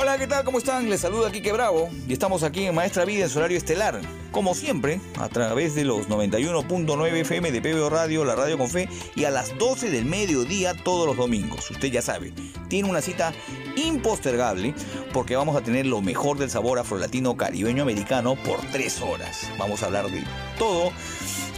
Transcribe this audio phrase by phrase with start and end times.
[0.00, 0.44] Hola, ¿qué tal?
[0.44, 0.88] ¿Cómo están?
[0.88, 4.00] Les saluda Quique Bravo y estamos aquí en Maestra Vida en su horario estelar.
[4.30, 8.88] Como siempre, a través de los 91.9 FM de PBO Radio, la radio con fe,
[9.16, 11.68] y a las 12 del mediodía todos los domingos.
[11.72, 12.32] Usted ya sabe,
[12.68, 13.32] tiene una cita
[13.74, 14.72] impostergable
[15.12, 19.50] porque vamos a tener lo mejor del sabor afrolatino caribeño americano por tres horas.
[19.58, 20.22] Vamos a hablar de
[20.60, 20.92] todo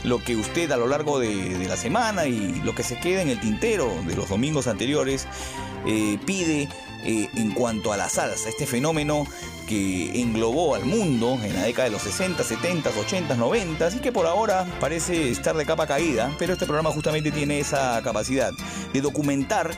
[0.02, 3.28] lo que usted a lo largo de, la semana y lo que se queda en
[3.28, 5.26] el tintero de los domingos anteriores
[5.86, 6.70] eh, pide
[7.04, 9.26] eh, en cuanto a la salsa, este fenómeno
[9.70, 14.10] que englobó al mundo en la década de los 60, 70, 80, 90 y que
[14.10, 18.50] por ahora parece estar de capa caída, pero este programa justamente tiene esa capacidad
[18.92, 19.70] de documentar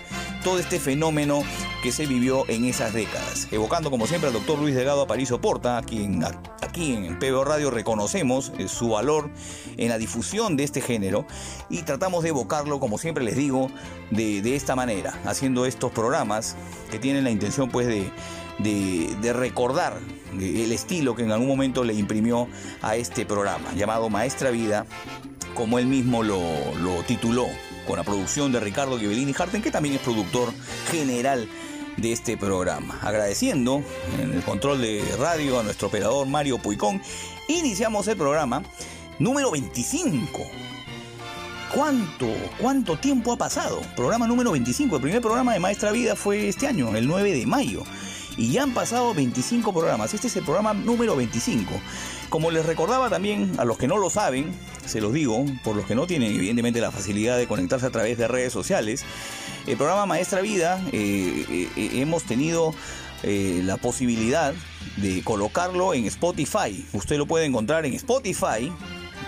[0.42, 1.42] todo este fenómeno
[1.82, 3.48] que se vivió en esas décadas.
[3.50, 6.24] Evocando como siempre al doctor Luis Delgado Aparicio Porta, a quien
[6.62, 9.28] aquí en PBO Radio reconocemos eh, su valor
[9.76, 11.26] en la difusión de este género
[11.68, 13.70] y tratamos de evocarlo, como siempre les digo,
[14.10, 16.56] de, de esta manera, haciendo estos programas
[16.90, 18.10] que tienen la intención pues de,
[18.62, 19.98] de, de recordar
[20.40, 22.48] el estilo que en algún momento le imprimió
[22.80, 24.86] a este programa, llamado Maestra Vida,
[25.54, 26.40] como él mismo lo,
[27.06, 27.46] tituló,
[27.86, 30.52] con la producción de Ricardo Ghibellini Harten, que también es productor
[30.90, 31.48] general
[31.96, 32.98] de este programa.
[33.02, 33.82] Agradeciendo
[34.20, 37.02] en el control de radio a nuestro operador Mario Puicón,
[37.48, 38.62] iniciamos el programa
[39.18, 40.40] número 25.
[41.74, 43.80] ¿Cuánto, cuánto tiempo ha pasado?
[43.96, 44.96] Programa número 25.
[44.96, 47.82] El primer programa de Maestra Vida fue este año, el 9 de mayo.
[48.36, 50.14] Y ya han pasado 25 programas.
[50.14, 51.72] Este es el programa número 25.
[52.28, 54.54] Como les recordaba también a los que no lo saben,
[54.86, 58.16] se los digo, por los que no tienen evidentemente la facilidad de conectarse a través
[58.16, 59.04] de redes sociales,
[59.66, 62.74] el programa Maestra Vida eh, eh, eh, hemos tenido
[63.24, 64.52] la posibilidad
[64.96, 66.84] de colocarlo en Spotify.
[66.92, 68.72] Usted lo puede encontrar en Spotify,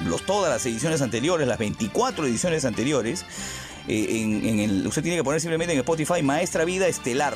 [0.05, 3.25] los, todas las ediciones anteriores, las 24 ediciones anteriores.
[3.87, 7.35] en, usted tiene que poner simplemente en Spotify Maestra Vida Estelar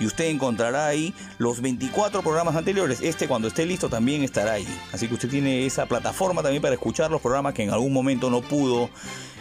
[0.00, 3.00] y usted encontrará ahí los 24 programas anteriores.
[3.02, 4.66] Este cuando esté listo también estará ahí.
[4.92, 8.30] Así que usted tiene esa plataforma también para escuchar los programas que en algún momento
[8.30, 8.90] no pudo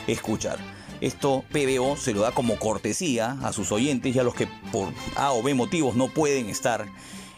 [0.08, 0.58] escuchar.
[1.02, 4.94] Esto PBO se lo da como cortesía a sus oyentes y a los que por
[5.16, 6.88] A o B motivos no pueden estar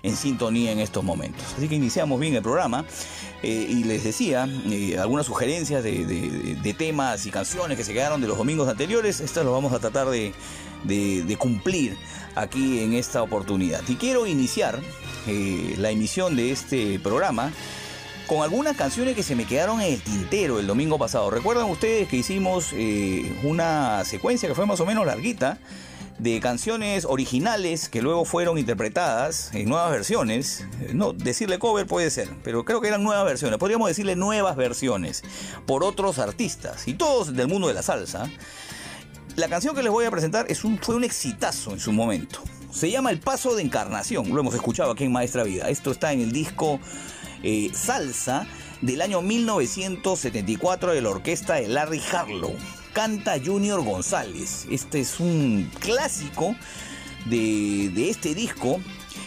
[0.04, 1.42] en sintonía en estos momentos.
[1.58, 2.86] Así que iniciamos bien el programa
[3.42, 8.22] eh, y les decía eh, algunas sugerencias de, de- temas y canciones que se quedaron
[8.22, 9.20] de los domingos anteriores.
[9.20, 10.34] Estas lo vamos a tratar de-
[10.84, 11.98] de cumplir
[12.36, 13.82] aquí en esta oportunidad.
[13.88, 14.80] Y quiero iniciar
[15.28, 17.52] eh, la emisión de este programa
[18.28, 21.30] con algunas canciones que se me quedaron en el tintero el domingo pasado.
[21.30, 25.60] ¿Recuerdan ustedes que hicimos eh, una secuencia que fue más o menos larguita?
[26.18, 30.66] de canciones originales que luego fueron interpretadas en nuevas versiones.
[30.82, 33.60] Eh, No, decirle cover puede ser, pero creo que eran nuevas versiones.
[33.60, 35.24] Podríamos decirle nuevas versiones
[35.66, 38.30] por otros artistas y todos del mundo de la salsa.
[39.36, 42.40] La canción que les voy a presentar es un, fue un exitazo en su momento.
[42.72, 44.34] Se llama El Paso de Encarnación.
[44.34, 45.70] Lo hemos escuchado aquí en Maestra Vida.
[45.70, 46.80] Esto está en el disco
[47.44, 48.48] eh, Salsa
[48.80, 52.56] del año 1974 de la orquesta de Larry Harlow.
[52.94, 54.68] Canta Junior González.
[54.72, 56.56] Este es un clásico
[57.26, 58.80] de, de este disco.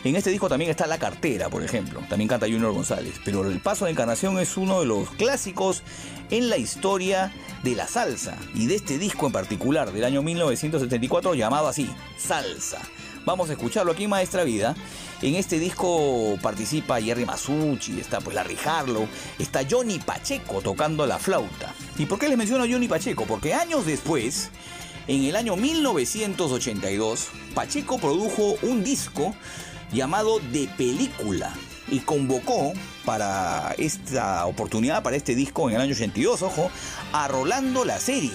[0.04, 2.00] En este disco también está La Cartera, por ejemplo.
[2.08, 3.14] También canta Junior González.
[3.24, 5.82] Pero El Paso de Encarnación es uno de los clásicos
[6.30, 7.32] en la historia
[7.64, 8.36] de la salsa.
[8.54, 12.80] Y de este disco en particular, del año 1974, llamado así, Salsa.
[13.24, 14.76] Vamos a escucharlo aquí Maestra Vida.
[15.20, 19.08] En este disco participa Jerry Masucci, está pues Larry Harlow,
[19.38, 21.74] está Johnny Pacheco tocando la flauta.
[21.98, 23.24] ¿Y por qué les menciono Johnny Pacheco?
[23.26, 24.50] Porque años después,
[25.08, 29.34] En el año 1982, Pacheco produjo un disco
[29.92, 31.52] llamado De Película
[31.90, 32.72] y convocó
[33.04, 36.70] para esta oportunidad, para este disco en el año 82, ojo,
[37.12, 38.32] a Rolando la serie.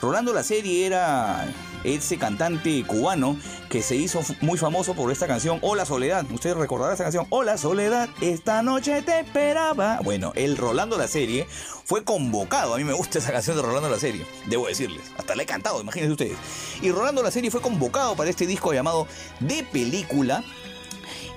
[0.00, 1.46] Rolando la serie era
[1.84, 3.38] ese cantante cubano
[3.68, 6.24] que se hizo muy famoso por esta canción Hola Soledad.
[6.30, 10.00] Ustedes recordarán esta canción Hola Soledad, esta noche te esperaba.
[10.02, 11.46] Bueno, el Rolando la serie
[11.84, 12.74] fue convocado.
[12.74, 15.12] A mí me gusta esa canción de Rolando la serie, debo decirles.
[15.16, 16.38] Hasta la he cantado, imagínense ustedes.
[16.82, 19.06] Y Rolando la serie fue convocado para este disco llamado
[19.40, 20.44] De Película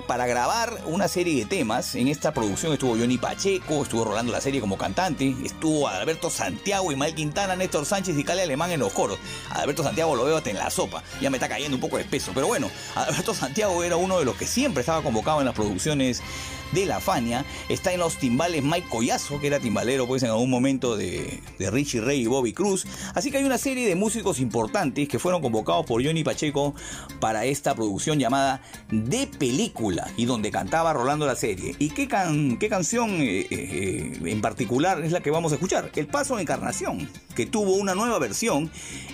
[0.10, 1.94] para grabar una serie de temas.
[1.94, 6.92] En esta producción estuvo Johnny Pacheco, estuvo rolando la serie como cantante, estuvo Alberto Santiago,
[6.92, 9.20] y Mal Quintana, Néstor Sánchez y Cale Alemán en los coros.
[9.52, 12.06] Alberto Santiago lo veo hasta en la sopa, ya me está cayendo un poco de
[12.06, 15.54] peso, pero bueno, Alberto Santiago era uno de los que siempre estaba convocado en las
[15.54, 16.24] producciones
[16.72, 17.46] de la Fania.
[17.68, 21.72] Está en los timbales Mike Collazo, que era timbalero pues en algún momento de, de
[21.72, 22.86] Richie Ray y Bobby Cruz.
[23.16, 26.74] Así que hay una serie de músicos importantes que fueron convocados por Johnny Pacheco
[27.20, 31.76] para esta producción llamada De Película y donde cantaba Rolando la serie.
[31.80, 35.92] ¿Y qué, can, qué canción eh, eh, en particular es la que vamos a escuchar?
[35.96, 38.72] El Paso de Encarnación, que tuvo una nueva versión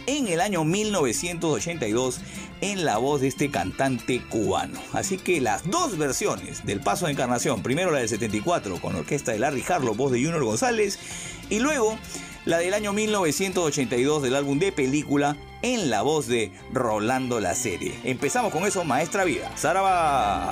[0.07, 2.19] en el año 1982
[2.61, 4.79] en la voz de este cantante cubano.
[4.93, 9.31] Así que las dos versiones del Paso de Encarnación, primero la del 74 con orquesta
[9.31, 10.99] de Larry Harlow, voz de Junior González,
[11.49, 11.97] y luego
[12.45, 17.99] la del año 1982 del álbum de película en la voz de Rolando la serie.
[18.03, 19.51] Empezamos con eso, Maestra Vida.
[19.57, 20.51] Saraba.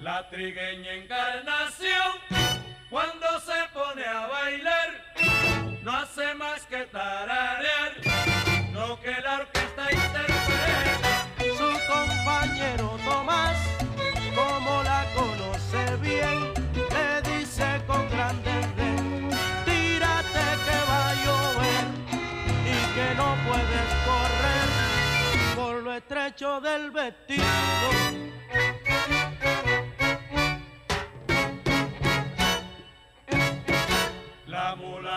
[0.00, 2.35] La trigueña encarnación,
[2.90, 4.88] cuando se pone a bailar,
[5.82, 7.92] no hace más que tararear
[8.72, 11.26] lo que la orquesta interpreta.
[11.56, 13.56] Su compañero Tomás,
[14.34, 16.54] como la conoce bien,
[16.90, 19.30] le dice con gran desdén,
[19.64, 21.86] tírate que va a llover
[22.64, 24.68] y que no puedes correr
[25.56, 28.35] por lo estrecho del vestido.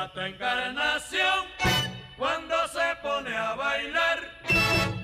[0.09, 1.45] Mulata encarnación,
[2.17, 4.19] cuando se pone a bailar,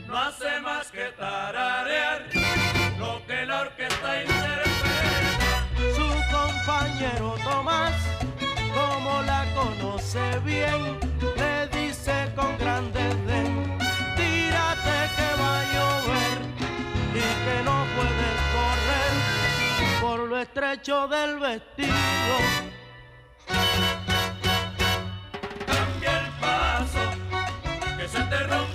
[0.08, 2.26] no hace más que tararear
[2.98, 5.68] lo que la orquesta interpreta.
[5.96, 7.94] Su compañero Tomás,
[8.74, 11.00] como la conoce bien,
[11.38, 13.78] le dice con gran desdén,
[14.16, 16.38] tírate que va a llover
[17.14, 21.96] y que no puedes correr por lo estrecho del vestido.
[28.16, 28.75] Se te rompe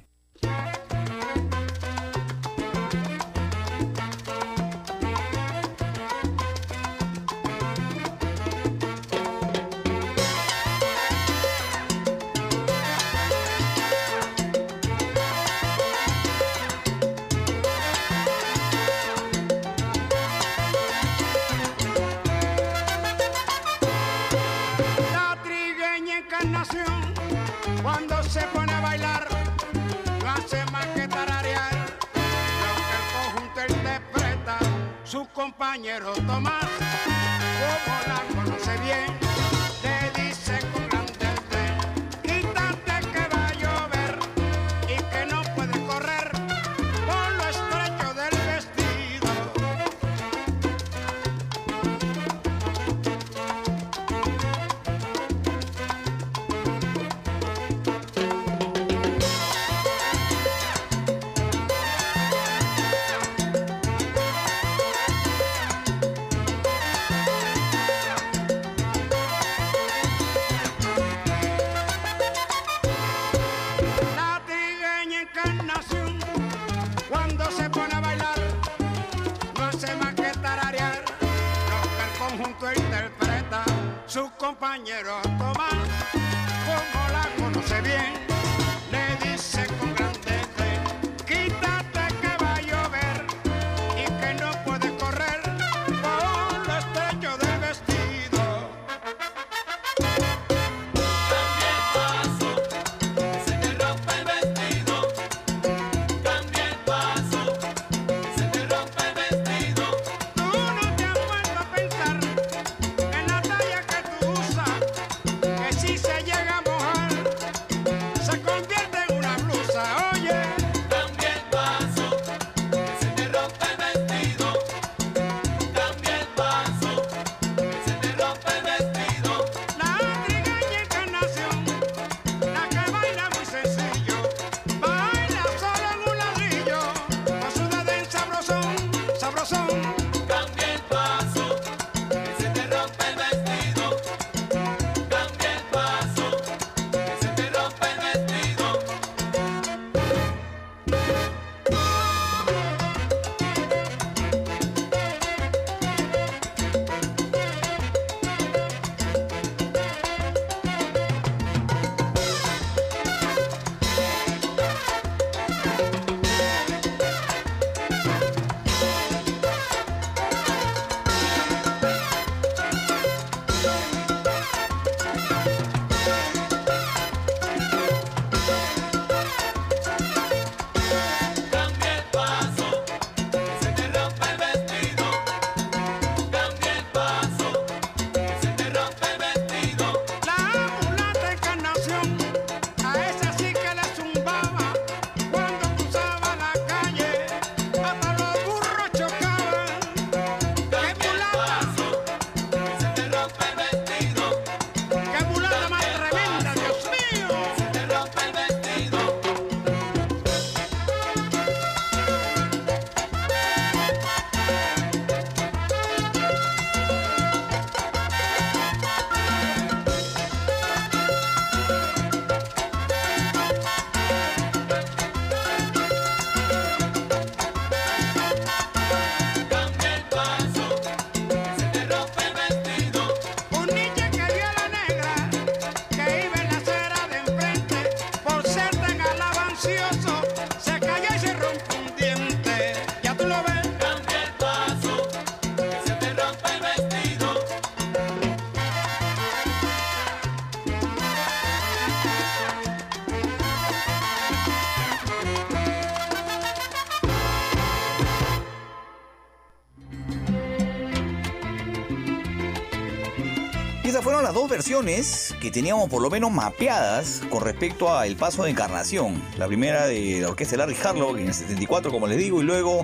[264.63, 269.19] Que teníamos por lo menos mapeadas con respecto a El Paso de Encarnación.
[269.37, 272.83] La primera de la orquesta Larry Harlow en el 74, como les digo, y luego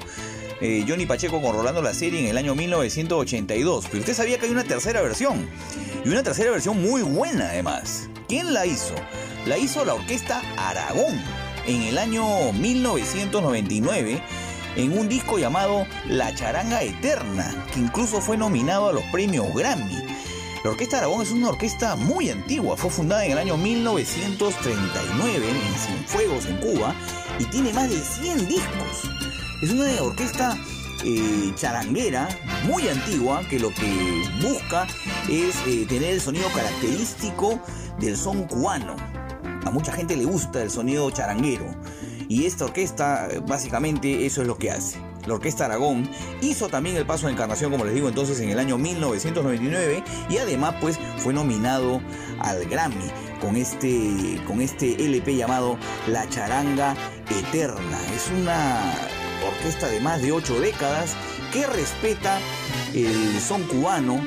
[0.60, 3.86] eh, Johnny Pacheco con Rolando la serie en el año 1982.
[3.92, 5.48] Pero usted sabía que hay una tercera versión.
[6.04, 8.10] Y una tercera versión muy buena además.
[8.28, 8.96] ¿Quién la hizo?
[9.46, 11.22] La hizo la orquesta Aragón
[11.68, 14.20] en el año 1999
[14.78, 19.97] en un disco llamado La Charanga Eterna, que incluso fue nominado a los premios Grammy.
[20.68, 25.74] La Orquesta Aragón es una orquesta muy antigua, fue fundada en el año 1939 en
[25.80, 26.94] Cienfuegos, en Cuba,
[27.40, 29.10] y tiene más de 100 discos.
[29.64, 30.58] Es una orquesta
[31.06, 32.28] eh, charanguera
[32.66, 34.86] muy antigua que lo que busca
[35.30, 37.62] es eh, tener el sonido característico
[38.02, 38.98] del son cubano.
[39.64, 41.74] A mucha gente le gusta el sonido charanguero
[42.28, 45.00] y esta orquesta básicamente eso es lo que hace.
[45.28, 46.10] La Orquesta Aragón
[46.42, 50.38] hizo también el paso de encarnación, como les digo entonces, en el año 1999 y
[50.38, 52.02] además pues fue nominado
[52.40, 53.10] al Grammy
[53.42, 56.96] con este, con este LP llamado La Charanga
[57.30, 58.00] Eterna.
[58.16, 58.82] Es una
[59.48, 61.16] orquesta de más de ocho décadas
[61.54, 62.40] que respeta
[62.94, 64.20] el son cubano,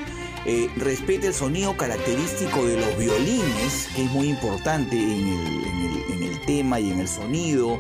[0.47, 5.65] eh, respeta el sonido característico de los violines, que es muy importante en el,
[6.13, 7.79] en el- tema y en el sonido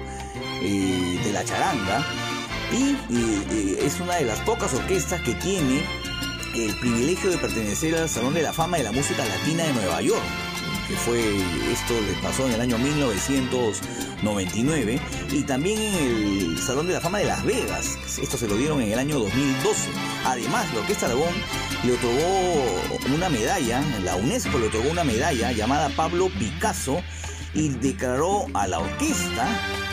[0.62, 2.06] eh, de la charanga.
[2.72, 2.96] Y
[3.80, 5.84] es una de las pocas orquestas que tiene
[6.54, 10.00] el privilegio de pertenecer al Salón de la Fama de la Música Latina de Nueva
[10.02, 10.22] York,
[10.88, 11.20] que fue,
[11.72, 17.18] esto le pasó en el año 1999, y también en el Salón de la Fama
[17.18, 19.90] de Las Vegas, esto se lo dieron en el año 2012.
[20.24, 21.32] Además, la Orquesta Aragón
[21.84, 22.66] le otorgó
[23.14, 27.00] una medalla, la UNESCO le otorgó una medalla llamada Pablo Picasso,
[27.54, 29.46] y declaró a la orquesta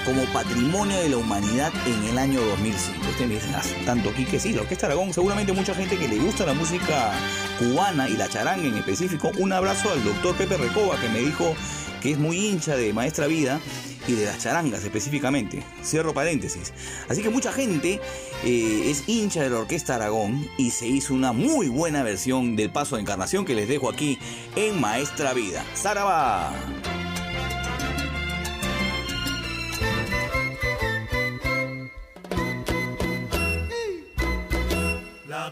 [0.06, 3.10] como patrimonio de la humanidad en el año 2005.
[3.10, 6.08] Ustedes me dicen, "Ah, tanto aquí que sí, la Orquesta Aragón, seguramente mucha gente que
[6.08, 7.12] le gusta la música
[7.60, 9.32] cubana y la charanga en específico.
[9.38, 11.56] Un abrazo al doctor Pepe Recoba que me dijo
[12.02, 13.60] que es muy hincha de Maestra Vida
[14.08, 15.64] y de las charangas específicamente.
[15.84, 16.72] Cierro paréntesis.
[17.10, 18.00] Así que mucha gente
[18.44, 22.72] eh, es hincha de la Orquesta Aragón y se hizo una muy buena versión del
[22.72, 24.18] Paso de Encarnación que les dejo aquí
[24.56, 25.66] en Maestra Vida.
[25.74, 26.54] ¡Saraba!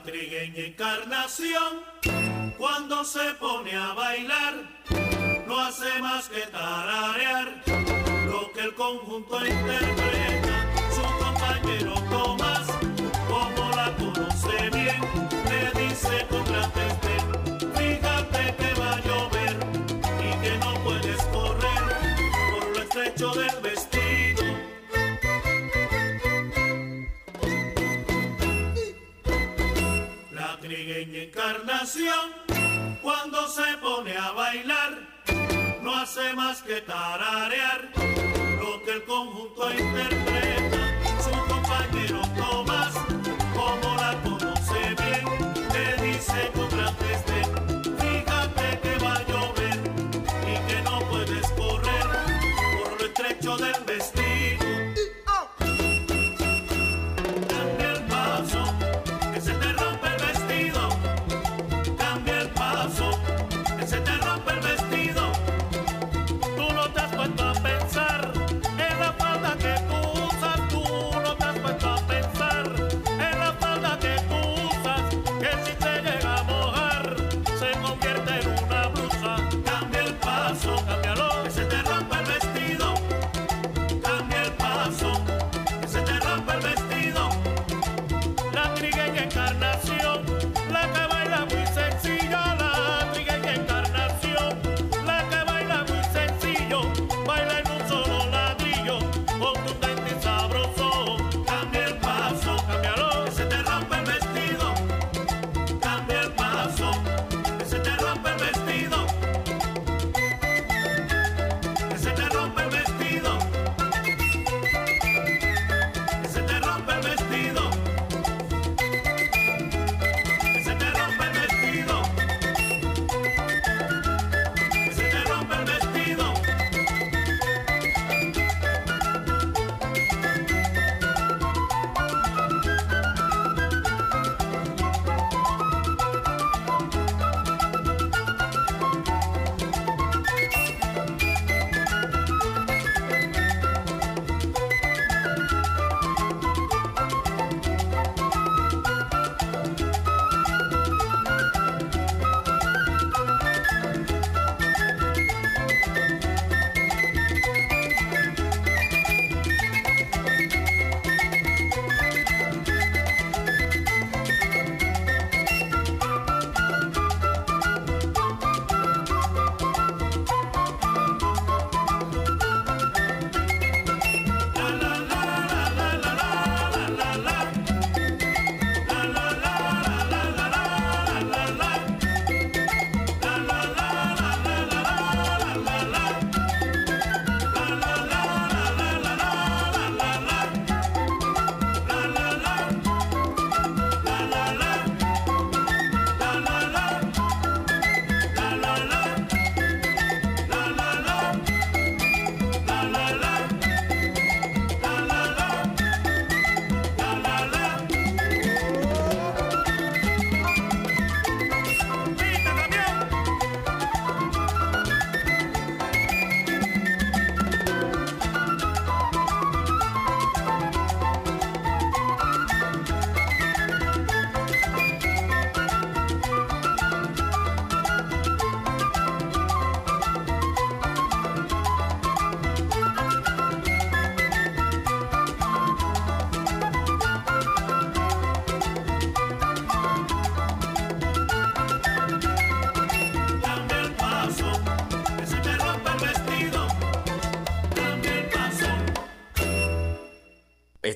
[0.03, 1.81] Trigueña encarnación,
[2.57, 4.53] cuando se pone a bailar,
[5.47, 7.63] no hace más que tararear
[8.27, 10.67] lo que el conjunto interpreta.
[10.91, 12.67] Su compañero Tomás,
[13.27, 15.01] como la conoce bien,
[15.49, 16.25] le dice
[33.03, 34.97] cuando se pone a bailar,
[35.83, 37.91] no hace más que tararear
[38.59, 40.24] lo que el conjunto interpreta.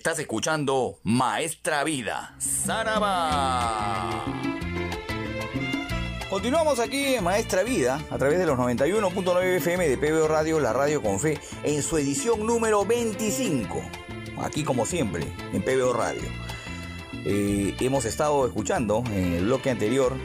[0.09, 4.25] Estás escuchando Maestra Vida, Saraba.
[6.31, 10.73] Continuamos aquí en Maestra Vida a través de los 91.9 FM de PBO Radio, la
[10.73, 13.83] radio con fe, en su edición número 25.
[14.41, 16.27] Aquí como siempre, en PBO Radio.
[17.23, 20.15] Eh, hemos estado escuchando en el bloque anterior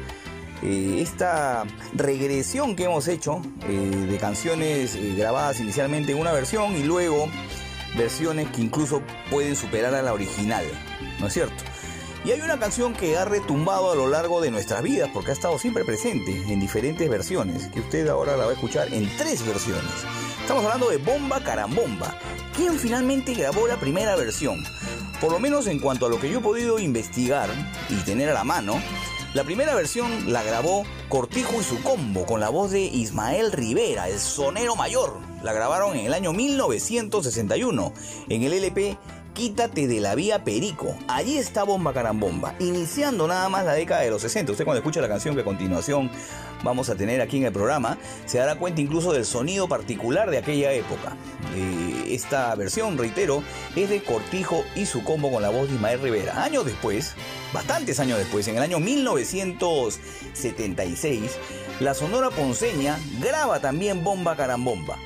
[0.63, 6.85] eh, esta regresión que hemos hecho eh, de canciones grabadas inicialmente en una versión y
[6.85, 7.29] luego
[7.97, 9.03] versiones que incluso
[9.35, 10.65] pueden superar a la original,
[11.19, 11.57] ¿no es cierto?
[12.25, 15.35] Y hay una canción que ha retumbado a lo largo de nuestras vidas porque ha
[15.35, 19.45] estado siempre presente en diferentes versiones, que usted ahora la va a escuchar en tres
[19.45, 19.91] versiones.
[20.41, 22.17] Estamos hablando de Bomba Carambomba.
[22.55, 24.63] ¿Quién finalmente grabó la primera versión?
[25.21, 27.51] Por lo menos en cuanto a lo que yo he podido investigar
[27.89, 28.81] y tener a la mano,
[29.35, 34.09] la primera versión la grabó Cortijo y su combo con la voz de Ismael Rivera,
[34.09, 35.19] el sonero mayor.
[35.43, 37.93] La grabaron en el año 1961
[38.29, 38.97] en el LP
[39.35, 40.97] Quítate de la vía Perico.
[41.09, 44.53] Allí está Bomba Carambomba, iniciando nada más la década de los 60.
[44.53, 46.09] Usted cuando escucha la canción que a continuación
[46.63, 50.39] vamos a tener aquí en el programa, se dará cuenta incluso del sonido particular de
[50.39, 51.17] aquella época.
[51.57, 53.43] Eh, esta versión, reitero,
[53.75, 56.45] es de Cortijo y su combo con la voz de Ismael Rivera.
[56.45, 57.17] Años después,
[57.53, 61.33] bastantes años después, en el año 1976,
[61.81, 64.97] la Sonora Ponceña graba también Bomba Carambomba.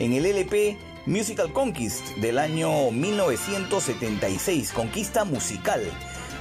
[0.00, 5.82] En el LP Musical Conquist del año 1976, Conquista Musical,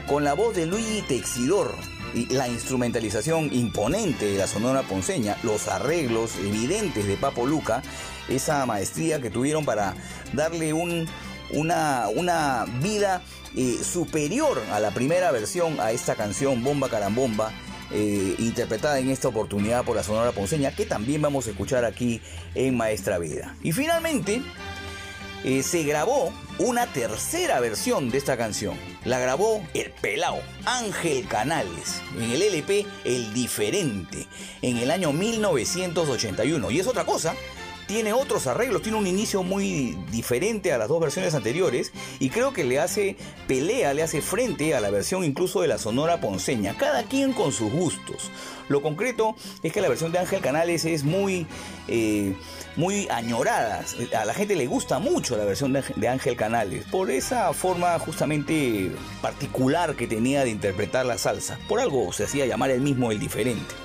[0.07, 1.75] con la voz de Luigi Texidor
[2.15, 7.83] y la instrumentalización imponente de la Sonora Ponceña, los arreglos evidentes de Papo Luca,
[8.27, 9.93] esa maestría que tuvieron para
[10.33, 11.07] darle un,
[11.51, 13.21] una, una vida
[13.55, 17.51] eh, superior a la primera versión a esta canción Bomba Carambomba
[17.91, 22.21] eh, interpretada en esta oportunidad por la Sonora Ponceña, que también vamos a escuchar aquí
[22.53, 23.55] en Maestra Vida.
[23.61, 24.41] Y finalmente,
[25.43, 28.77] eh, se grabó una tercera versión de esta canción.
[29.03, 34.25] La grabó el pelao Ángel Canales en el LP El Diferente
[34.63, 36.71] en el año 1981.
[36.71, 37.35] Y es otra cosa
[37.87, 42.53] tiene otros arreglos, tiene un inicio muy diferente a las dos versiones anteriores y creo
[42.53, 43.15] que le hace
[43.47, 47.51] pelea, le hace frente a la versión incluso de la Sonora Ponceña, cada quien con
[47.51, 48.31] sus gustos.
[48.67, 51.45] Lo concreto es que la versión de Ángel Canales es muy,
[51.87, 52.35] eh,
[52.75, 53.85] muy añorada,
[54.17, 58.91] a la gente le gusta mucho la versión de Ángel Canales por esa forma justamente
[59.21, 63.19] particular que tenía de interpretar la salsa, por algo se hacía llamar el mismo el
[63.19, 63.75] diferente.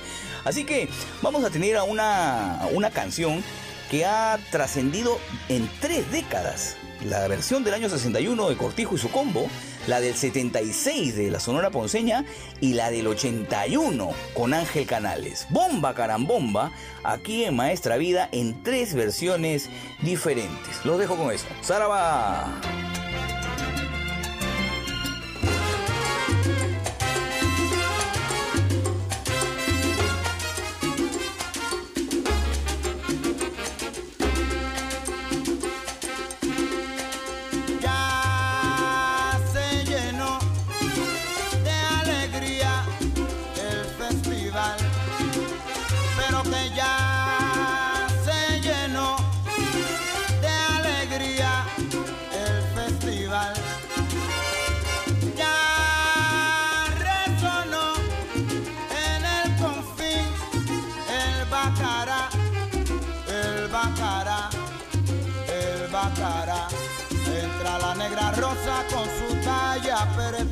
[0.44, 0.88] Así que
[1.20, 3.42] vamos a tener a una, una canción
[3.90, 6.76] que ha trascendido en tres décadas.
[7.04, 9.48] La versión del año 61 de Cortijo y su combo,
[9.86, 12.24] la del 76 de la Sonora Ponceña
[12.60, 15.46] y la del 81 con Ángel Canales.
[15.50, 16.72] Bomba carambomba,
[17.02, 19.70] aquí en Maestra Vida en tres versiones
[20.02, 20.84] diferentes.
[20.84, 21.46] Los dejo con eso.
[21.62, 22.89] ¡Saraba!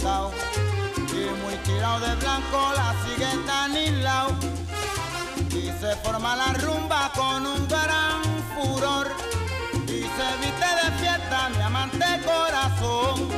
[0.00, 4.30] Y muy tirado de blanco la sigue tan hilao
[5.50, 8.22] y se forma la rumba con un gran
[8.54, 9.08] furor.
[9.86, 13.28] Y se viste de fiesta mi amante corazón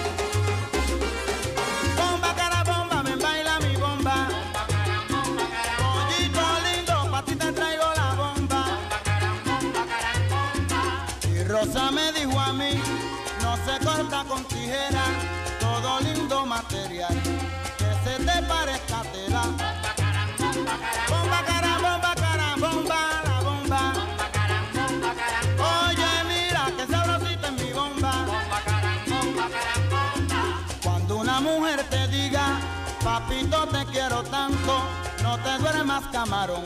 [35.23, 36.65] no te duermas camarón,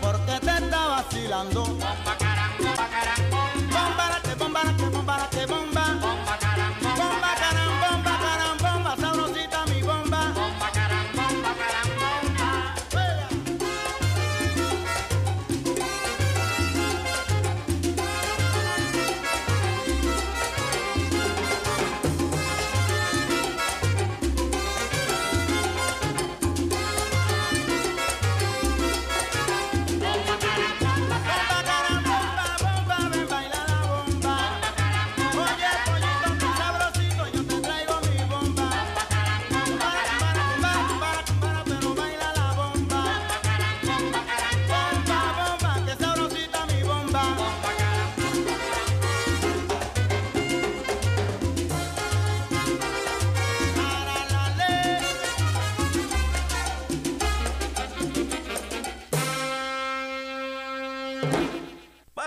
[0.00, 1.76] porque te está vacilando.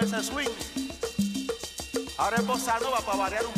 [0.00, 0.48] veces swing.
[2.18, 3.57] Ahora es bossa nova para variar un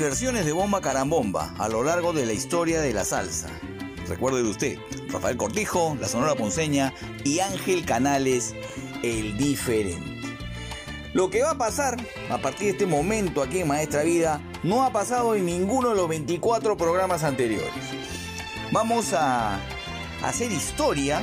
[0.00, 3.48] Versiones de Bomba Carambomba a lo largo de la historia de la salsa.
[4.08, 4.78] Recuerde usted,
[5.08, 8.54] Rafael Cortijo, La Sonora Ponceña y Ángel Canales,
[9.02, 10.32] el diferente.
[11.12, 11.98] Lo que va a pasar
[12.30, 15.96] a partir de este momento aquí en Maestra Vida no ha pasado en ninguno de
[15.96, 17.70] los 24 programas anteriores.
[18.72, 19.60] Vamos a
[20.24, 21.20] hacer historia,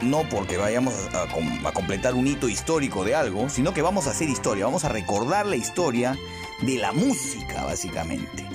[0.00, 1.22] no porque vayamos a,
[1.68, 4.90] a completar un hito histórico de algo, sino que vamos a hacer historia, vamos a
[4.90, 6.16] recordar la historia
[6.62, 7.33] de la música
[7.74, 8.46] básicamente.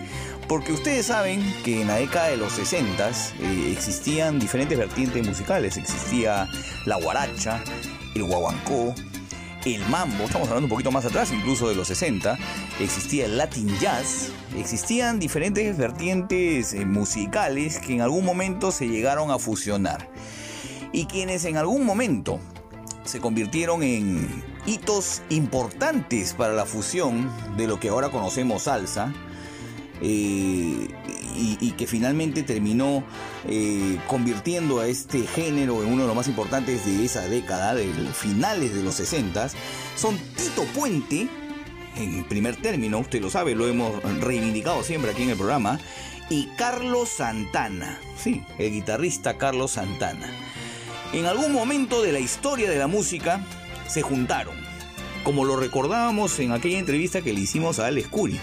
[0.47, 5.76] Porque ustedes saben que en la década de los 60 eh, existían diferentes vertientes musicales.
[5.76, 6.47] Existía
[6.86, 7.61] la guaracha,
[8.15, 8.95] el guaguancó,
[9.65, 12.38] el mambo, estamos hablando un poquito más atrás, incluso de los 60,
[12.80, 19.32] existía el Latin Jazz, existían diferentes vertientes eh, musicales que en algún momento se llegaron
[19.32, 20.09] a fusionar.
[20.93, 22.39] Y quienes en algún momento
[23.03, 24.43] se convirtieron en
[25.30, 29.13] importantes para la fusión de lo que ahora conocemos salsa,
[30.01, 30.88] eh,
[31.41, 33.03] y, que finalmente terminó
[33.47, 37.93] eh, convirtiendo a este género en uno de los más importantes de esa década, de
[38.13, 39.49] finales de los 60,
[39.95, 41.30] son Tito Puente,
[41.95, 45.80] en primer término, usted lo sabe, lo hemos reivindicado siempre aquí en el programa,
[46.30, 50.28] y Carlos Santana, sí, el guitarrista Carlos Santana.
[51.13, 53.41] En algún momento de la historia de la música
[53.89, 54.55] se juntaron,
[55.23, 58.39] como lo recordábamos en aquella entrevista que le hicimos a Alex Curi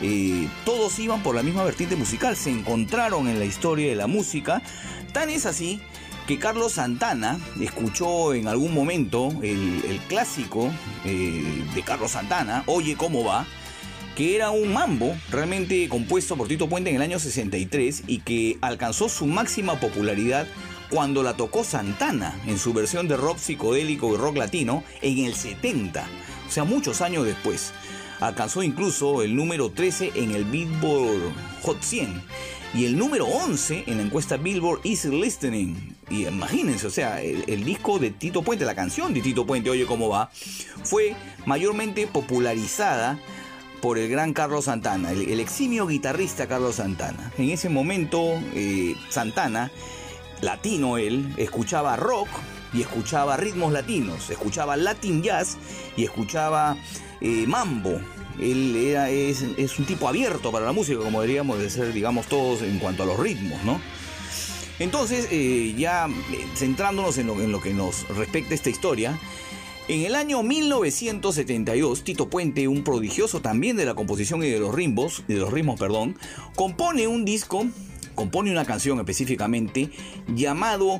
[0.00, 4.06] eh, todos iban por la misma vertiente musical, se encontraron en la historia de la
[4.06, 4.62] música,
[5.12, 5.80] tan es así
[6.26, 10.70] que Carlos Santana escuchó en algún momento el, clásico
[11.04, 13.46] eh, de Carlos Santana, Oye cómo va,
[14.14, 18.58] que era un mambo realmente compuesto por Tito Puente en el año 63 y que
[18.60, 20.46] alcanzó su máxima popularidad
[20.90, 25.34] cuando la tocó Santana en su versión de rock psicodélico y rock latino en el
[25.34, 26.06] 70,
[26.46, 27.72] o sea, muchos años después.
[28.20, 31.32] Alcanzó incluso el número 13 en el Billboard
[31.62, 32.22] Hot 100
[32.74, 35.96] y el número 11 en la encuesta Billboard Easy Listening.
[36.10, 39.86] Y imagínense, o sea, el, disco de Tito Puente, la canción de Tito Puente, Oye
[39.86, 40.30] cómo va,
[40.82, 41.14] fue
[41.46, 43.18] mayormente popularizada
[43.80, 47.32] por el gran Carlos Santana, el, eximio guitarrista Carlos Santana.
[47.38, 49.70] En ese momento, eh, Santana,
[50.42, 52.28] latino él, escuchaba rock
[52.72, 55.56] y escuchaba ritmos latinos, escuchaba Latin jazz
[55.96, 56.76] y escuchaba
[57.20, 58.00] eh, mambo.
[58.38, 59.42] Él era, es,
[59.78, 63.06] un tipo abierto para la música, como deberíamos de ser, digamos, todos en cuanto a
[63.06, 63.80] los ritmos, ¿no?
[64.78, 69.18] Entonces, eh, ya eh, centrándonos en lo, en lo que nos respecta esta historia,
[69.88, 74.74] en el año 1972, Tito Puente, un prodigioso también de la composición y de los
[74.74, 76.16] ritmos, de los ritmos, perdón,
[76.54, 77.66] compone un disco,
[78.18, 79.90] compone una canción específicamente
[80.26, 80.98] llamado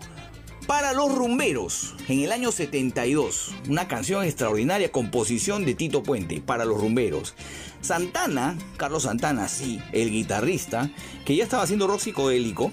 [0.69, 6.65] para los rumberos, en el año 72, una canción extraordinaria, composición de Tito Puente, para
[6.65, 7.35] los rumberos.
[7.81, 10.91] Santana, Carlos Santana, sí, el guitarrista,
[11.25, 12.71] que ya estaba haciendo rock psicodélico,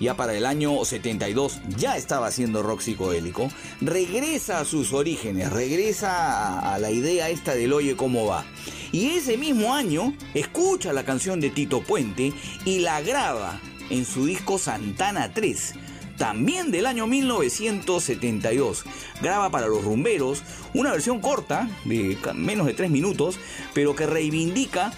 [0.00, 3.48] ya para el año 72 ya estaba haciendo rock psicodélico,
[3.80, 8.44] regresa a sus orígenes, regresa a, la idea esta del oye cómo va.
[8.92, 12.34] Y ese mismo año escucha la canción de Tito Puente
[12.64, 13.60] y la graba
[13.90, 15.74] en su disco Santana 3
[16.18, 18.84] también del año 1972.
[19.22, 20.42] Graba para los rumberos
[20.74, 23.38] una versión corta, de menos de 3 minutos,
[23.72, 24.92] pero que reivindica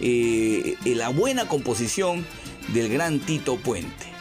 [0.00, 2.26] eh, la buena composición
[2.72, 4.11] del gran Tito Puente.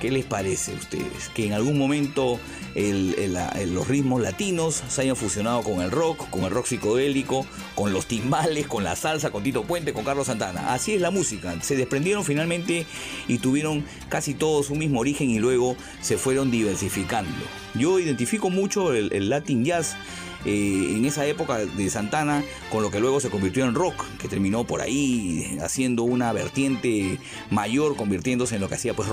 [0.00, 1.28] ¿Qué les parece a ustedes?
[1.34, 2.38] Que en algún momento
[2.76, 7.44] los ritmos latinos se hayan fusionado con el rock, con el rock psicodélico,
[7.74, 10.72] con los timbales, con la salsa, con Tito Puente, con Carlos Santana.
[10.72, 11.60] Así es la música.
[11.62, 12.86] Se desprendieron finalmente
[13.26, 17.30] y tuvieron casi todos un mismo origen y luego se fueron diversificando.
[17.74, 19.96] Yo identifico mucho el, el Latin Jazz
[20.44, 24.28] eh, en esa época de Santana, con lo que luego se convirtió en rock, que
[24.28, 27.18] terminó por ahí haciendo una vertiente
[27.50, 29.08] mayor, convirtiéndose en lo que hacía pues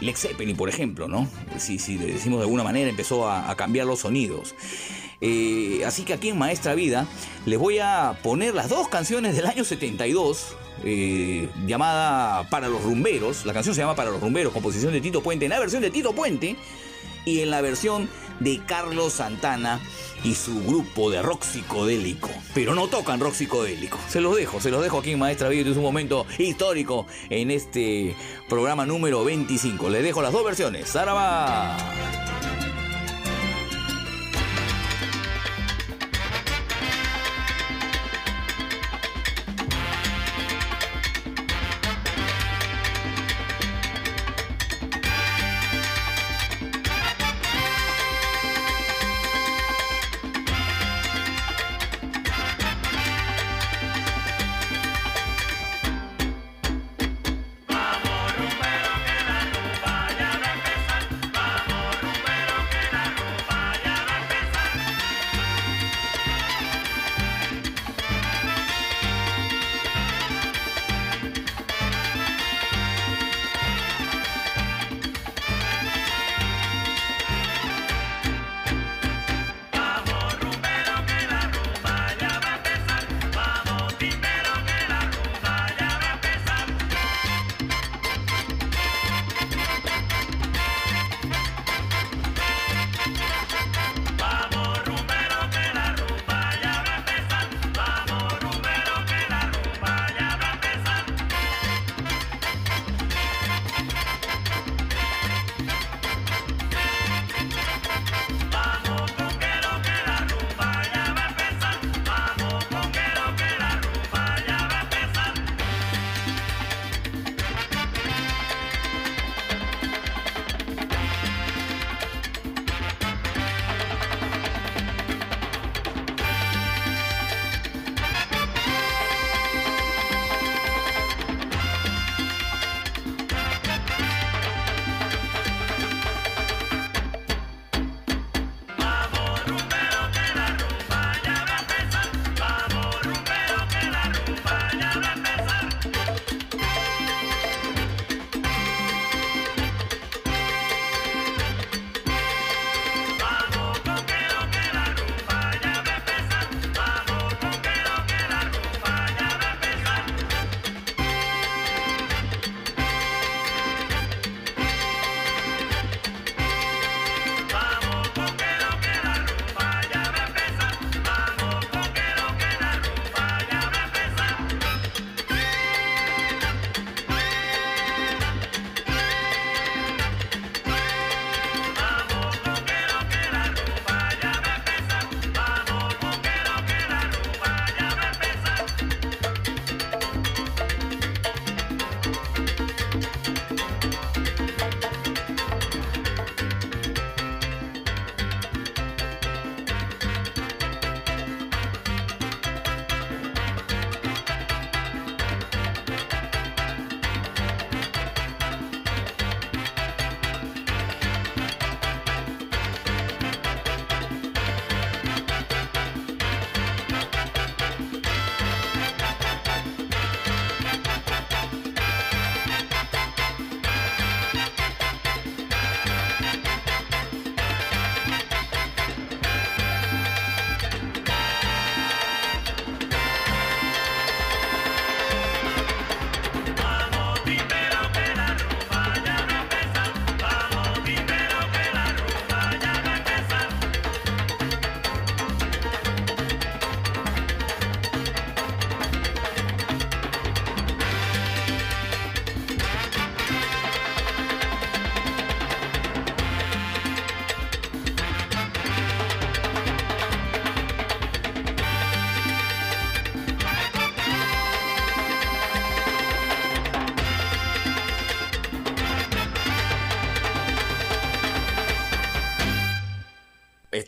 [0.00, 1.28] Lex Zeppelin, por ejemplo, ¿no?
[1.58, 4.54] Si, si le decimos de alguna manera, empezó a, cambiar los sonidos.
[5.20, 7.08] Eh, así que aquí en Maestra Vida
[7.44, 10.56] les voy a poner las dos canciones del año 72.
[10.84, 15.22] Eh, llamada Para los Rumberos, la canción se llama Para los Rumberos, composición de Tito
[15.22, 16.56] Puente, en la versión de Tito Puente
[17.24, 18.08] y en la versión
[18.40, 19.80] de Carlos Santana
[20.24, 22.30] y su grupo de rock psicodélico.
[22.54, 23.98] Pero no tocan rock psicodélico.
[24.08, 25.70] Se los dejo, se los dejo aquí Maestra Vida.
[25.70, 28.16] Es un momento histórico en este
[28.48, 29.90] programa número 25.
[29.90, 30.88] Les dejo las dos versiones.
[30.88, 31.76] ¡Saraba!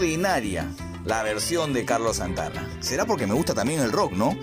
[0.00, 0.66] Extraordinaria
[1.04, 2.66] la versión de Carlos Santana.
[2.80, 4.34] Será porque me gusta también el rock, ¿no?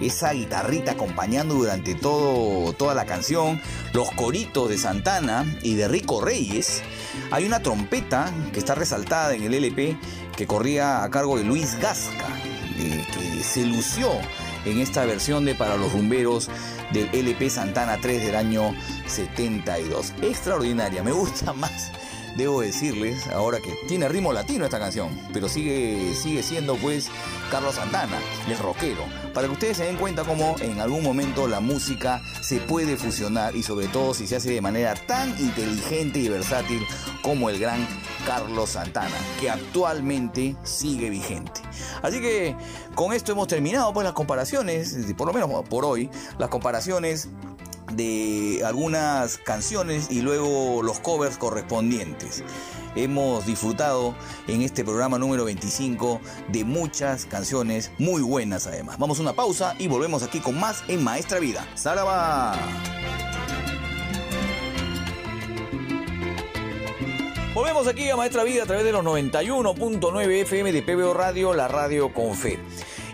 [0.00, 3.60] Esa guitarrita acompañando durante todo, toda la canción,
[3.92, 6.82] los coritos de Santana y de Rico Reyes.
[7.30, 9.96] Hay una trompeta que está resaltada en el LP
[10.36, 12.28] que corría a cargo de Luis Gasca,
[12.76, 14.10] eh, que se lució
[14.64, 16.50] en esta versión de Para los Rumberos
[16.92, 18.74] del LP Santana 3 del año
[19.06, 20.12] 72.
[20.22, 21.73] Extraordinaria, me gusta más
[22.36, 27.08] debo decirles ahora que tiene ritmo latino esta canción, pero sigue, sigue siendo pues
[27.50, 28.18] Carlos Santana,
[28.48, 32.58] el rockero, para que ustedes se den cuenta cómo en algún momento la música se
[32.58, 36.84] puede fusionar y sobre todo si se hace de manera tan inteligente y versátil
[37.22, 37.86] como el gran
[38.26, 41.60] Carlos Santana, que actualmente sigue vigente.
[42.02, 42.56] Así que
[42.94, 47.28] con esto hemos terminado pues las comparaciones, por lo menos por hoy, las comparaciones
[47.96, 52.42] de algunas canciones y luego los covers correspondientes.
[52.96, 54.14] Hemos disfrutado
[54.46, 58.98] en este programa número 25 de muchas canciones muy buenas además.
[58.98, 61.66] Vamos a una pausa y volvemos aquí con más en Maestra Vida.
[61.74, 62.56] ¡Saraba!
[67.54, 71.68] Volvemos aquí a Maestra Vida a través de los 91.9 FM de PBO Radio, la
[71.68, 72.58] radio con fe.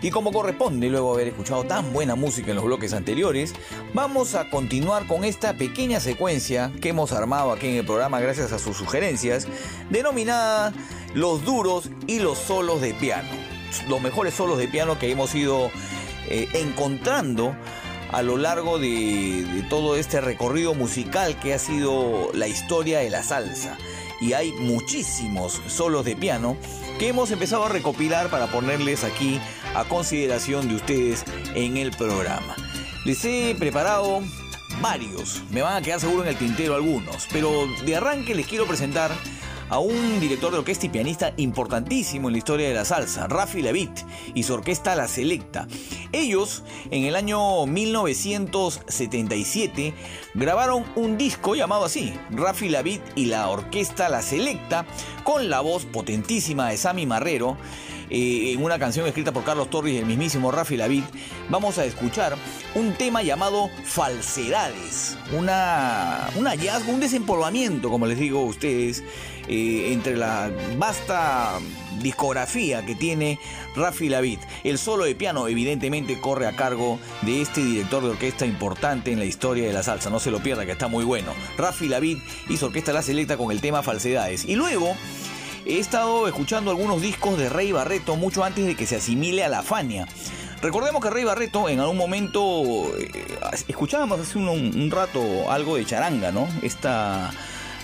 [0.01, 3.53] Y como corresponde, luego haber escuchado tan buena música en los bloques anteriores,
[3.93, 8.51] vamos a continuar con esta pequeña secuencia que hemos armado aquí en el programa gracias
[8.51, 9.47] a sus sugerencias,
[9.89, 10.73] denominada
[11.13, 13.29] Los duros y los solos de piano.
[13.87, 15.71] Los mejores solos de piano que hemos ido
[16.29, 17.55] eh, encontrando
[18.11, 23.09] a lo largo de, de todo este recorrido musical que ha sido la historia de
[23.09, 23.77] la salsa.
[24.21, 26.55] Y hay muchísimos solos de piano
[26.99, 29.41] que hemos empezado a recopilar para ponerles aquí
[29.75, 31.25] a consideración de ustedes
[31.55, 32.55] en el programa.
[33.03, 34.21] Les he preparado
[34.79, 38.67] varios, me van a quedar seguro en el tintero algunos, pero de arranque les quiero
[38.67, 39.09] presentar
[39.69, 43.63] a un director de orquesta y pianista importantísimo en la historia de la salsa, Rafi
[43.63, 44.01] Levitt,
[44.35, 45.67] y su orquesta La Selecta.
[46.11, 49.95] Ellos, en el año 1977,
[50.35, 54.85] grabaron un disco llamado así, Rafi Levitt y la orquesta La Selecta,
[55.23, 57.57] con la voz potentísima de Sammy Marrero,
[58.11, 61.03] eh, en una canción escrita por Carlos Torres y el mismísimo Rafi Lavid,
[61.49, 62.35] vamos a escuchar
[62.75, 65.17] un tema llamado Falsedades.
[65.31, 69.01] Una, un hallazgo, un desempolvamiento, como les digo a ustedes,
[69.47, 71.59] eh, entre la vasta
[72.01, 73.39] discografía que tiene
[73.77, 74.39] Rafi Lavid.
[74.65, 79.19] El solo de piano evidentemente corre a cargo de este director de orquesta importante en
[79.19, 80.09] la historia de la salsa.
[80.09, 81.33] No se lo pierda que está muy bueno.
[81.57, 82.17] Rafi Lavid
[82.49, 84.43] hizo orquesta La Selecta con el tema Falsedades.
[84.45, 84.95] Y luego
[85.65, 89.49] he estado escuchando algunos discos de Rey Barreto mucho antes de que se asimile a
[89.49, 90.07] la Fania.
[90.61, 92.63] Recordemos que Rey Barreto en algún momento
[92.97, 93.09] eh,
[93.67, 96.47] escuchábamos hace un, rato algo de charanga, ¿no?
[96.61, 97.31] Esta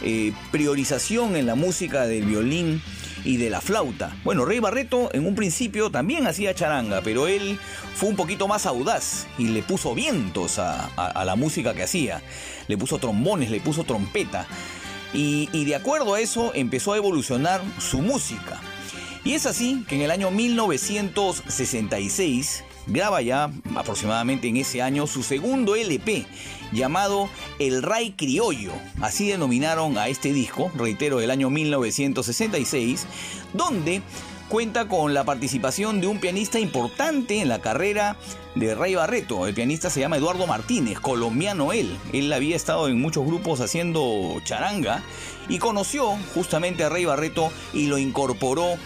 [0.04, 2.82] eh, priorización en la música del violín
[3.24, 4.16] y de la flauta.
[4.24, 7.60] Bueno, Rey Barreto en un principio también hacía charanga, pero él
[7.96, 12.22] fue un poquito más audaz y le puso vientos a la música que hacía.
[12.68, 14.48] Le puso trombones, le puso trompeta.
[15.14, 18.60] Y, de acuerdo a eso empezó a evolucionar su música.
[19.24, 25.24] Y es así que en el año 1966 graba ya aproximadamente en ese año su
[25.24, 26.26] segundo LP
[26.72, 27.30] llamado
[27.60, 33.05] El Ray Criollo, así denominaron a este disco, reitero, del año 1966,
[33.53, 34.01] donde
[34.48, 38.16] cuenta con la participación de un pianista importante en la carrera
[38.56, 39.45] de Rey Barreto.
[39.45, 41.95] El pianista se llama Eduardo Martínez, colombiano él.
[42.14, 45.04] Él había estado en muchos grupos haciendo charanga
[45.50, 48.78] y conoció justamente a Rey Barreto y lo incorporó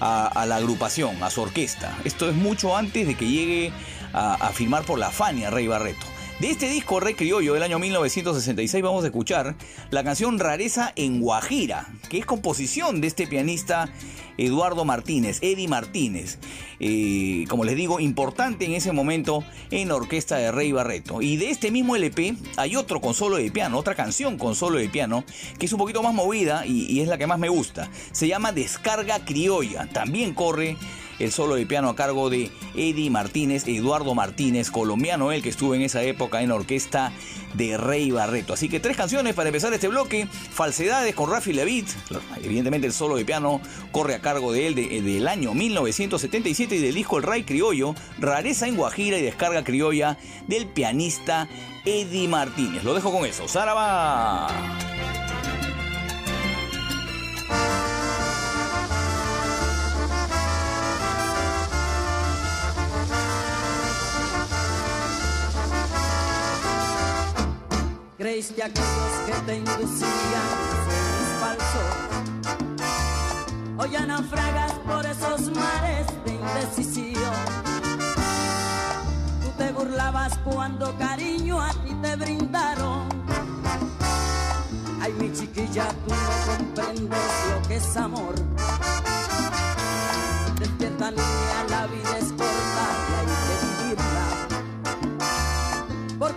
[0.00, 1.96] a, la agrupación, a su orquesta.
[2.04, 3.72] Esto es mucho antes de que llegue
[4.12, 6.06] a, firmar por la Fania Rey Barreto.
[6.40, 9.54] De este disco Rey Criollo del año 1966 vamos a escuchar
[9.90, 13.90] la canción Rareza en Guajira, que es composición de este pianista
[14.38, 16.38] Eduardo Martínez, Eddie Martínez.
[16.80, 21.22] Eh, como les digo, importante en ese momento en la orquesta de Rey Barreto.
[21.22, 24.78] Y de este mismo LP hay otro con solo de piano, otra canción con solo
[24.78, 25.24] de piano,
[25.58, 27.90] que es un poquito más movida y, y es la que más me gusta.
[28.12, 29.88] Se llama Descarga Criolla.
[29.92, 30.76] También corre
[31.18, 35.74] el solo de piano a cargo de Eddie Martínez, Eduardo Martínez, colombiano, él que estuvo
[35.74, 37.12] en esa época en la orquesta
[37.54, 38.54] de Rey Barreto.
[38.54, 40.26] Así que tres canciones para empezar este bloque.
[40.26, 41.88] Falsedades con Rafi Levitt.
[42.42, 43.60] Evidentemente el solo de piano
[43.90, 47.94] corre a cargo de él del año 1977 y del disco El Rey Criollo.
[48.18, 51.48] Rareza en Guajira y descarga criolla del pianista
[51.84, 52.84] Eddie Martínez.
[52.84, 53.46] Lo dejo con eso.
[68.22, 68.32] ¡Saraba!
[68.32, 70.10] Creíste aquellos que te inducían
[71.18, 71.82] es falso.
[73.78, 77.34] Hoy ya naufragas por esos mares de indecisión.
[79.42, 83.08] Tú te burlabas cuando cariño a ti te brindaron.
[85.00, 88.34] Ay, mi chiquilla, tú no comprendes lo que es amor.
[90.60, 92.32] Despierta niña, la vida es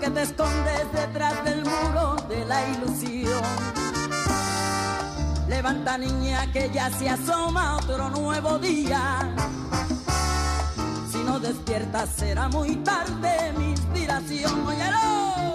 [0.06, 3.42] porque te escondes detrás del muro de la ilusión.
[5.48, 9.34] Levanta niña que ya se asoma otro nuevo día.
[11.12, 15.55] Si no despiertas será muy tarde mi inspiración.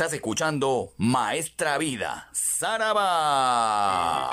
[0.00, 4.29] Estás escuchando Maestra Vida, Saraba.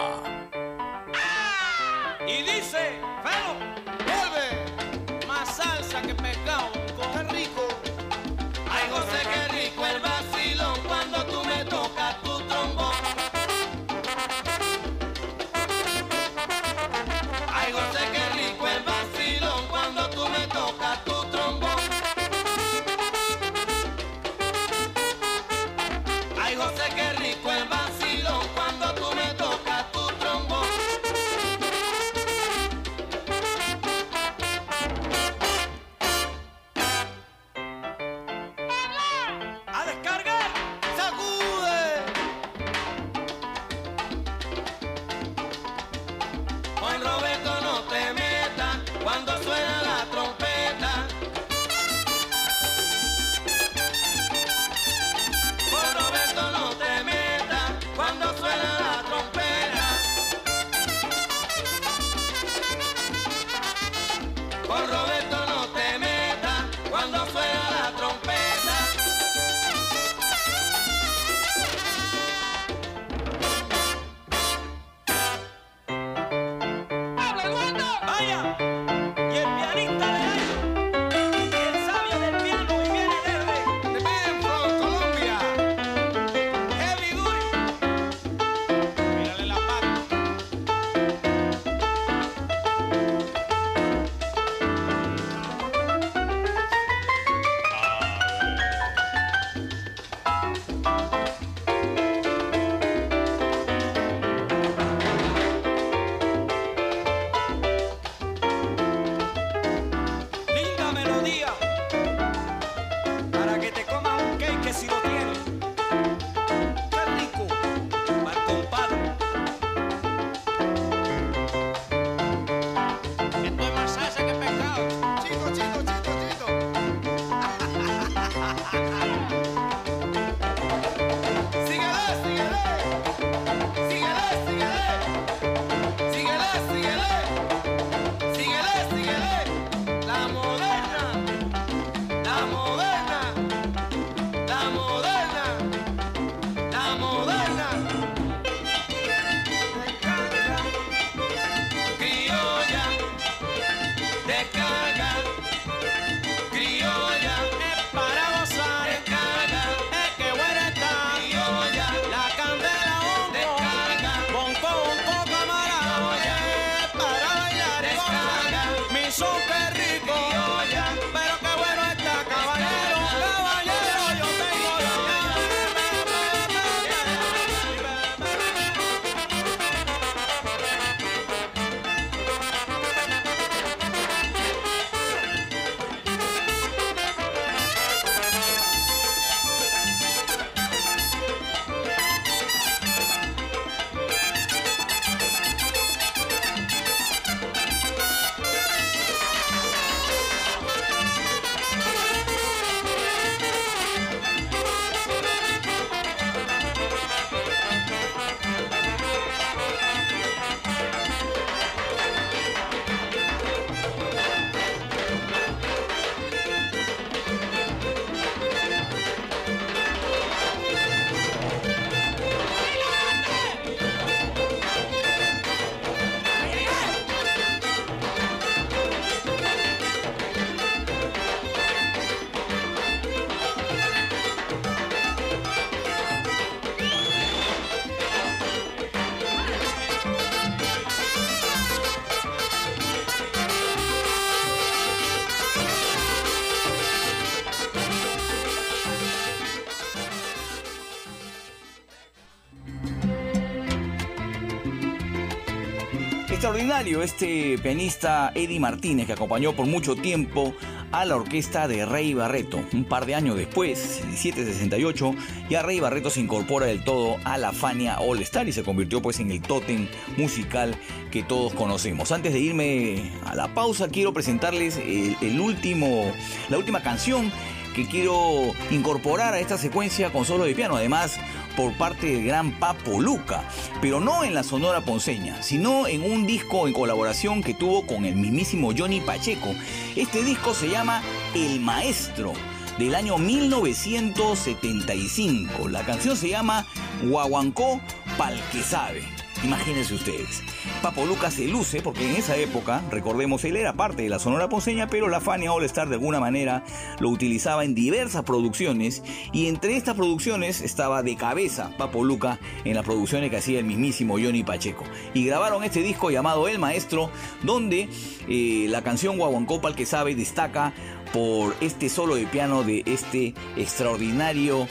[256.77, 260.53] Este pianista Eddie Martínez que acompañó por mucho tiempo
[260.91, 262.63] a la orquesta de Rey Barreto.
[262.71, 265.15] Un par de años después, 1768,
[265.49, 269.01] ya Rey Barreto se incorpora del todo a la Fania All Star y se convirtió
[269.01, 269.87] pues en el tótem
[270.17, 270.75] musical
[271.09, 272.11] que todos conocemos.
[272.11, 276.11] Antes de irme a la pausa, quiero presentarles el último,
[276.49, 277.31] la última canción
[277.75, 280.75] que quiero incorporar a esta secuencia con solo de piano.
[280.75, 281.19] Además,
[281.57, 283.43] por parte del gran Papo Luca,
[283.81, 288.05] pero no en la Sonora Ponceña, sino en un disco en colaboración que tuvo con
[288.05, 289.49] el mismísimo Johnny Pacheco.
[289.95, 291.01] Este disco se llama
[291.33, 292.33] El Maestro.
[292.77, 295.67] del año 1975.
[295.67, 296.67] La canción se llama
[297.01, 297.81] Guaguancó
[298.19, 299.01] Pal que sabe.
[299.43, 300.43] Imagínense ustedes.
[300.81, 304.49] Papo Lucas se luce porque en esa época, recordemos, él era parte de la Sonora
[304.49, 306.63] Ponceña, pero la Fania All Star de alguna manera
[306.99, 312.75] lo utilizaba en diversas producciones y entre estas producciones estaba de cabeza Papo Luca en
[312.75, 314.83] las producciones que hacía el mismísimo Johnny Pacheco.
[315.13, 317.09] Y grabaron este disco llamado El Maestro,
[317.43, 317.89] donde
[318.27, 320.73] eh, la canción Guaguancopal que sabe destaca
[321.11, 324.67] por este solo de piano de este extraordinario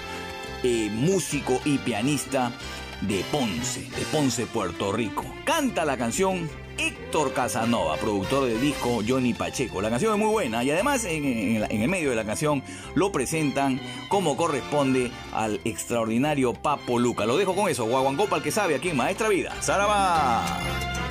[0.63, 2.53] eh, músico y pianista
[3.03, 5.25] de Ponce, de Ponce, Puerto Rico.
[5.45, 6.49] Canta la canción
[6.79, 9.81] Héctor Casanova, productor del disco Johnny Pacheco.
[9.81, 12.63] La canción es muy buena y además en, el medio de la canción
[12.95, 17.27] lo presentan como corresponde al extraordinario Papo Luca.
[17.27, 19.55] Lo dejo con eso, Guaguancó para el que sabe aquí en Maestra Vida.
[19.61, 21.06] ¡Saraba!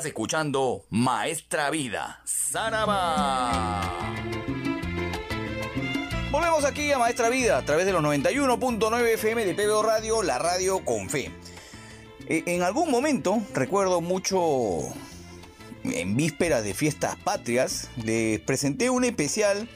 [0.00, 4.14] Estás escuchando Maestra Vida, Saraba.
[6.30, 10.38] Volvemos aquí a Maestra Vida a través de los 91.9 FM de PBO Radio, la
[10.38, 11.30] radio con fe.
[12.26, 14.78] E, En algún momento, recuerdo mucho
[15.84, 19.68] en vísperas de fiestas patrias, les presenté un especial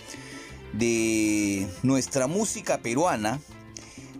[0.73, 3.41] de nuestra música peruana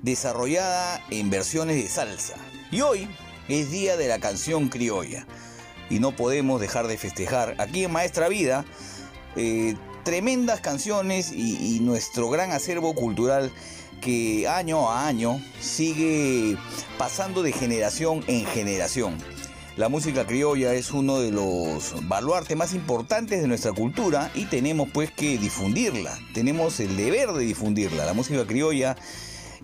[0.03, 2.35] desarrollada en versiones de salsa.
[2.71, 3.09] Y hoy
[3.49, 5.27] es día de la canción criolla.
[5.91, 8.65] Y no podemos dejar de festejar aquí en Maestra Vida
[9.37, 9.75] eh,
[10.05, 13.51] tremendas canciones y, nuestro gran acervo cultural
[14.01, 16.57] que año a año sigue
[16.99, 19.17] pasando de generación en generación.
[19.77, 24.89] La música criolla es uno de los baluartes más importantes de nuestra cultura y tenemos
[24.93, 26.17] pues que difundirla.
[26.33, 28.05] Tenemos el deber de difundirla.
[28.05, 28.95] La música criolla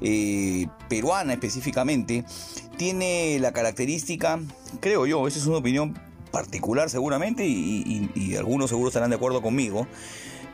[0.00, 2.24] eh, peruana específicamente
[2.76, 4.40] tiene la característica,
[4.80, 5.94] creo yo, esa es una opinión
[6.30, 9.86] particular seguramente y, algunos seguro estarán de acuerdo conmigo,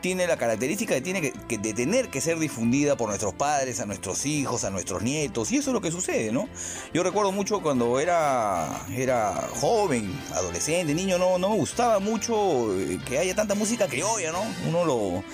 [0.00, 4.26] tiene la característica de, tiene que, tener que ser difundida por nuestros padres, a nuestros
[4.26, 6.48] hijos, a nuestros nietos, y eso es lo que sucede, ¿no?
[6.92, 12.98] Yo recuerdo mucho cuando era, era joven, adolescente, niño, no, no me gustaba mucho eh,
[13.06, 14.42] que haya tanta música criolla, ¿no?
[14.68, 15.24] Uno lo,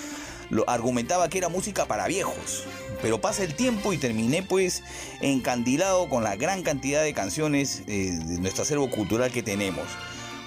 [0.52, 2.64] lo argumentaba que era música para viejos.
[3.00, 4.84] Pero pasa el tiempo y terminé pues
[5.20, 9.86] encandilado con la gran cantidad de canciones eh, de nuestro acervo cultural que tenemos.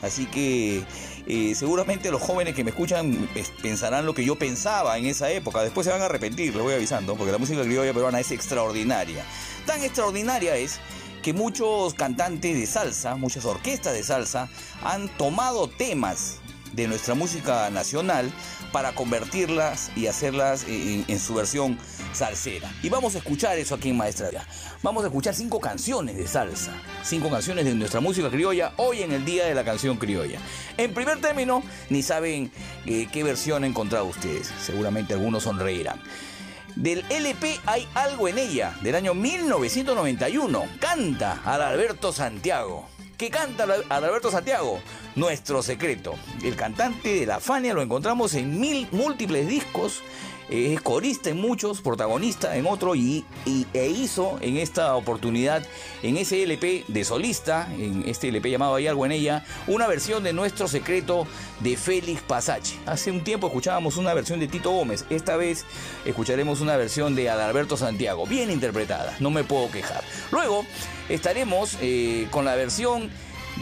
[0.01, 0.83] Así que
[1.27, 5.31] eh, seguramente los jóvenes que me escuchan eh, pensarán lo que yo pensaba en esa
[5.31, 5.61] época.
[5.61, 9.23] Después se van a arrepentir, les voy avisando, porque la música criolla peruana es extraordinaria.
[9.65, 10.79] Tan extraordinaria es
[11.23, 14.47] que muchos cantantes de salsa, muchas orquestas de salsa,
[14.83, 16.39] han tomado temas
[16.75, 18.31] de nuestra música nacional
[18.71, 21.77] para convertirlas y hacerlas en, en su versión
[22.13, 22.71] salsera.
[22.83, 24.45] Y vamos a escuchar eso aquí en Maestra.
[24.81, 26.71] Vamos a escuchar cinco canciones de salsa,
[27.03, 30.39] cinco canciones de nuestra música criolla hoy en el Día de la Canción Criolla.
[30.77, 32.51] En primer término, ni saben
[32.85, 34.51] eh, qué versión han encontrado ustedes.
[34.61, 35.99] Seguramente algunos sonreirán.
[36.75, 40.63] Del LP Hay algo en ella, del año 1991.
[40.79, 42.94] Canta Adalberto Santiago.
[43.17, 44.81] ¿Qué canta Adalberto Santiago?
[45.15, 46.15] Nuestro secreto.
[46.43, 50.03] El cantante de la Fania lo encontramos en mil múltiples discos.
[50.49, 55.65] Es corista en muchos, protagonista en otro y, y- e hizo en esta oportunidad,
[56.03, 60.23] en ese LP de solista, en este LP llamado Hay algo en ella, una versión
[60.23, 61.25] de Nuestro Secreto
[61.61, 62.75] de Félix Pasache.
[62.85, 65.65] Hace un tiempo escuchábamos una versión de Tito Gómez, esta vez
[66.05, 70.03] escucharemos una versión de Adalberto Santiago, bien interpretada, no me puedo quejar.
[70.31, 70.65] Luego
[71.09, 73.09] estaremos eh, con la versión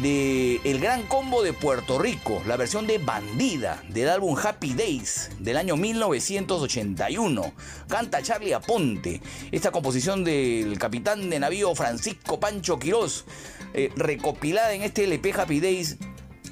[0.02, 5.30] de El Gran Combo de Puerto Rico, la versión de Bandida del álbum Happy Days
[5.40, 7.54] del año 1981.
[7.88, 9.22] Canta Charlie Aponte.
[9.52, 13.26] Esta composición del capitán de navío Francisco Pancho Quirós,
[13.74, 15.98] eh, recopilada en este LP Happy Days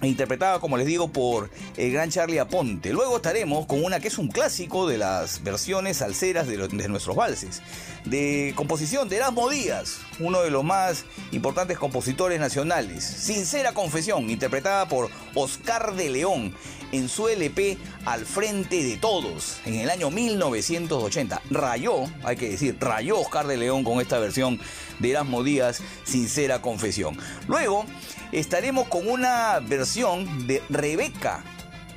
[0.03, 2.91] interpretada, como les digo, por el gran Charlie Aponte.
[2.91, 7.15] Luego estaremos con una que es un clásico de las versiones salseras de, de nuestros
[7.15, 7.61] valses.
[8.06, 13.03] De composición de Erasmo Díaz, uno de los más importantes compositores nacionales.
[13.03, 16.53] Sincera Confesión, interpretada por Oscar de León
[16.91, 21.41] en su LP Al Frente de Todos, en el año 1980.
[21.49, 24.60] Rayó, hay que decir, rayó Oscar de León con esta versión
[24.99, 27.18] de Erasmo Díaz, Sincera Confesión.
[27.48, 27.86] Luego
[28.32, 31.44] estaremos con una versión de Rebeca,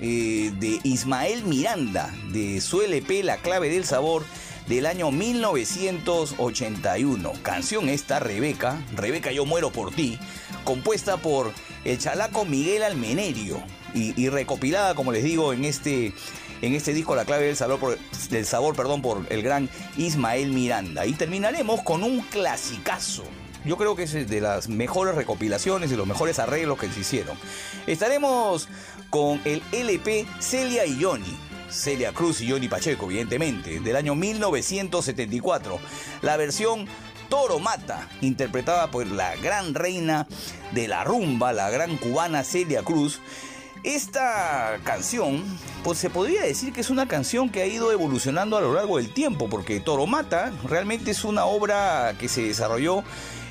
[0.00, 4.24] eh, de Ismael Miranda, de su LP La Clave del Sabor
[4.66, 7.32] del año 1981.
[7.42, 10.18] Canción esta, Rebeca, Rebeca Yo Muero por Ti,
[10.64, 11.52] compuesta por
[11.84, 13.62] el chalaco Miguel Almenerio
[13.94, 16.12] y, recopilada, como les digo, en este,
[16.62, 17.98] en este disco La Clave del Sabor,
[18.30, 21.06] del sabor perdón, por el gran Ismael Miranda.
[21.06, 23.24] Y terminaremos con un clasicazo.
[23.64, 27.38] Yo creo que es de las mejores recopilaciones y los mejores arreglos que se hicieron.
[27.86, 28.68] Estaremos
[29.10, 31.38] con el LP Celia y Johnny.
[31.74, 35.78] Celia Cruz y Johnny Pacheco, evidentemente, del año 1974.
[36.22, 36.86] La versión
[37.28, 40.26] Toro Mata, interpretada por la gran reina
[40.72, 43.20] de la rumba, la gran cubana Celia Cruz.
[43.82, 45.44] Esta canción,
[45.82, 48.96] pues se podría decir que es una canción que ha ido evolucionando a lo largo
[48.96, 53.04] del tiempo, porque Toro Mata realmente es una obra que se desarrolló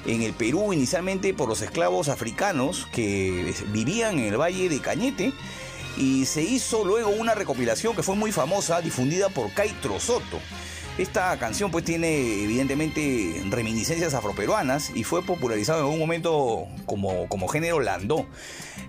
[0.05, 5.33] en el Perú inicialmente por los esclavos africanos que vivían en el Valle de Cañete
[5.97, 10.39] y se hizo luego una recopilación que fue muy famosa, difundida por Caitro Soto.
[10.97, 17.47] Esta canción pues tiene evidentemente reminiscencias afroperuanas y fue popularizado en algún momento como, como
[17.47, 18.27] género landó.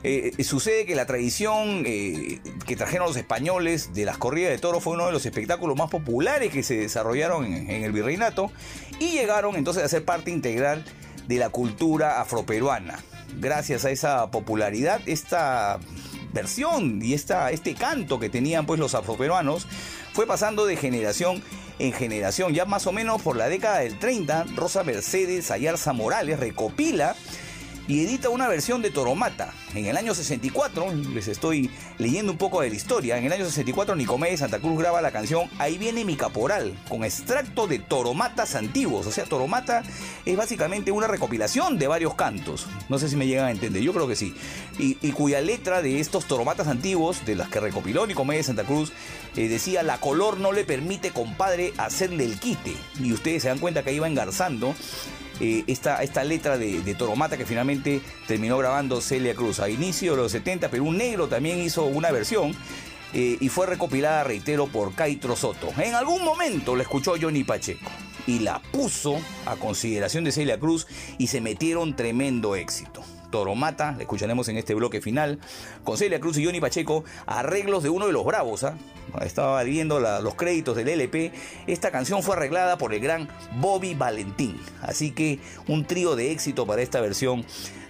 [0.03, 4.85] Eh, sucede que la tradición eh, que trajeron los españoles de las corridas de toros
[4.85, 8.53] fue uno de los espectáculos más populares que se desarrollaron en el virreinato
[8.99, 10.85] y llegaron entonces a ser parte integral
[11.27, 12.99] de la cultura afroperuana.
[13.41, 15.81] Gracias a esa popularidad, esta
[16.35, 19.67] versión y esta, este canto que tenían pues los afroperuanos
[20.13, 21.43] fue pasando de generación
[21.79, 22.53] en generación.
[22.53, 27.17] Ya más o menos por la década del 30, Rosa Mercedes Ayarza Morales recopila
[27.87, 29.53] y edita una versión de Toromata.
[29.75, 33.45] En el año 64, les estoy leyendo un poco de la historia, en el año
[33.45, 38.55] 64 Nicomedes Santa Cruz graba la canción Ahí viene mi caporal, con extracto de Toromatas
[38.55, 39.07] antiguos.
[39.07, 39.83] O sea, Toromata
[40.25, 42.67] es básicamente una recopilación de varios cantos.
[42.89, 44.35] No sé si me llegan a entender, yo creo que sí.
[44.79, 48.93] Y, cuya letra de estos Toromatas antiguos, de las que recopiló Nicomedes Santa Cruz,
[49.37, 52.75] eh, decía, la color no le permite, compadre, hacerle el quite.
[53.01, 54.75] Y ustedes se dan cuenta que iba engarzando
[55.41, 60.13] eh, esta, esta letra de, de, Toromata que finalmente terminó grabando Celia Cruz a inicio
[60.13, 62.55] de los 70, pero un negro también hizo una versión
[63.15, 65.73] eh, y fue recopilada, reitero, por Caitro Soto.
[65.79, 67.91] En algún momento la escuchó Johnny Pacheco
[68.27, 73.05] y la puso a consideración de Celia Cruz y se metieron tremendo éxito.
[73.35, 75.41] Toromata, la escucharemos en este bloque final,
[75.83, 78.63] con Celia Cruz y Johnny Pacheco, arreglos de uno de los bravos.
[78.63, 78.77] ¿ah?
[79.23, 81.33] Estaba viendo los créditos del LP.
[81.67, 84.57] Esta canción fue arreglada por el gran Bobby Valentín.
[84.83, 87.45] Así que un trío de éxito para esta versión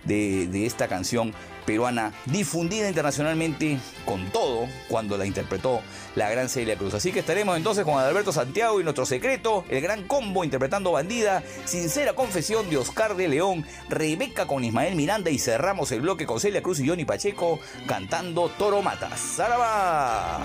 [0.07, 1.35] de esta canción
[1.65, 5.81] peruana difundida internacionalmente con todo cuando la interpretó
[6.15, 6.95] la gran Celia Cruz.
[6.95, 11.43] Así que estaremos entonces con Adalberto Santiago y nuestro secreto, el gran combo interpretando Bandida,
[11.65, 16.41] Sincera Confesión de Oscar de León, Rebeca con Ismael Miranda y cerramos el bloque con
[16.41, 19.11] Celia Cruz y Johnny Pacheco cantando Toro Mata.
[19.17, 20.45] ¡Zaraba!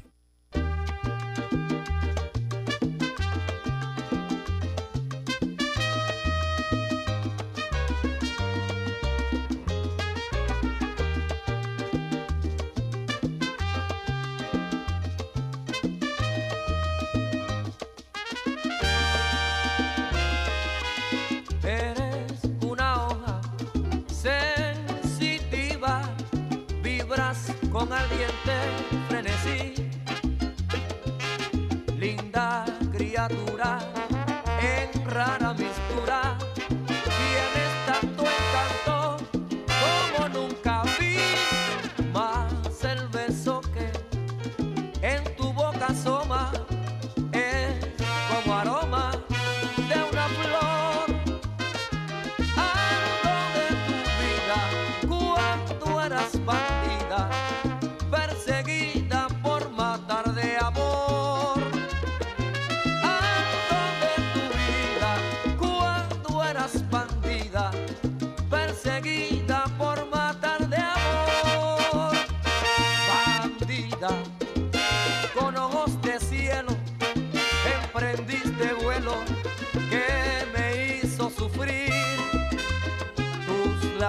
[33.27, 33.79] criatura
[34.59, 35.50] en rara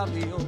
[0.07, 0.43] labios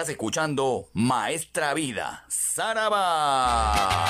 [0.00, 4.09] Estás escuchando Maestra Vida, Saraba.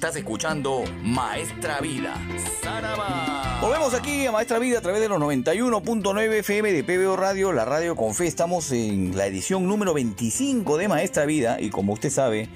[0.00, 2.14] Estás escuchando Maestra Vida.
[2.62, 3.58] Saraba.
[3.60, 7.66] Volvemos aquí a Maestra Vida a través de los 91.9 FM de PBO Radio, la
[7.66, 8.26] radio con fe.
[8.26, 12.48] Estamos en la edición número 25 de Maestra Vida y como usted sabe,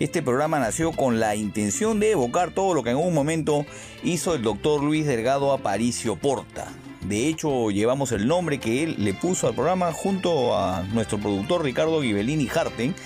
[0.00, 3.64] este programa nació con la intención de evocar todo lo que en un momento
[4.02, 6.66] hizo el doctor Luis Delgado Aparicio Porta.
[7.02, 11.62] De hecho, llevamos el nombre que él le puso al programa junto a nuestro productor
[11.62, 12.96] Ricardo Ghibellini Harten.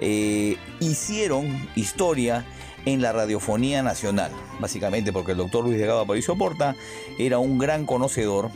[0.00, 2.44] Eh, hicieron historia
[2.86, 6.74] en la radiofonía nacional, básicamente porque el doctor Luis Delgado Aparicio Porta
[7.18, 8.50] era un gran conocedor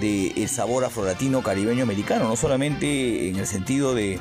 [0.00, 4.18] del sabor afrolatino caribeño americano, no solamente en el sentido de,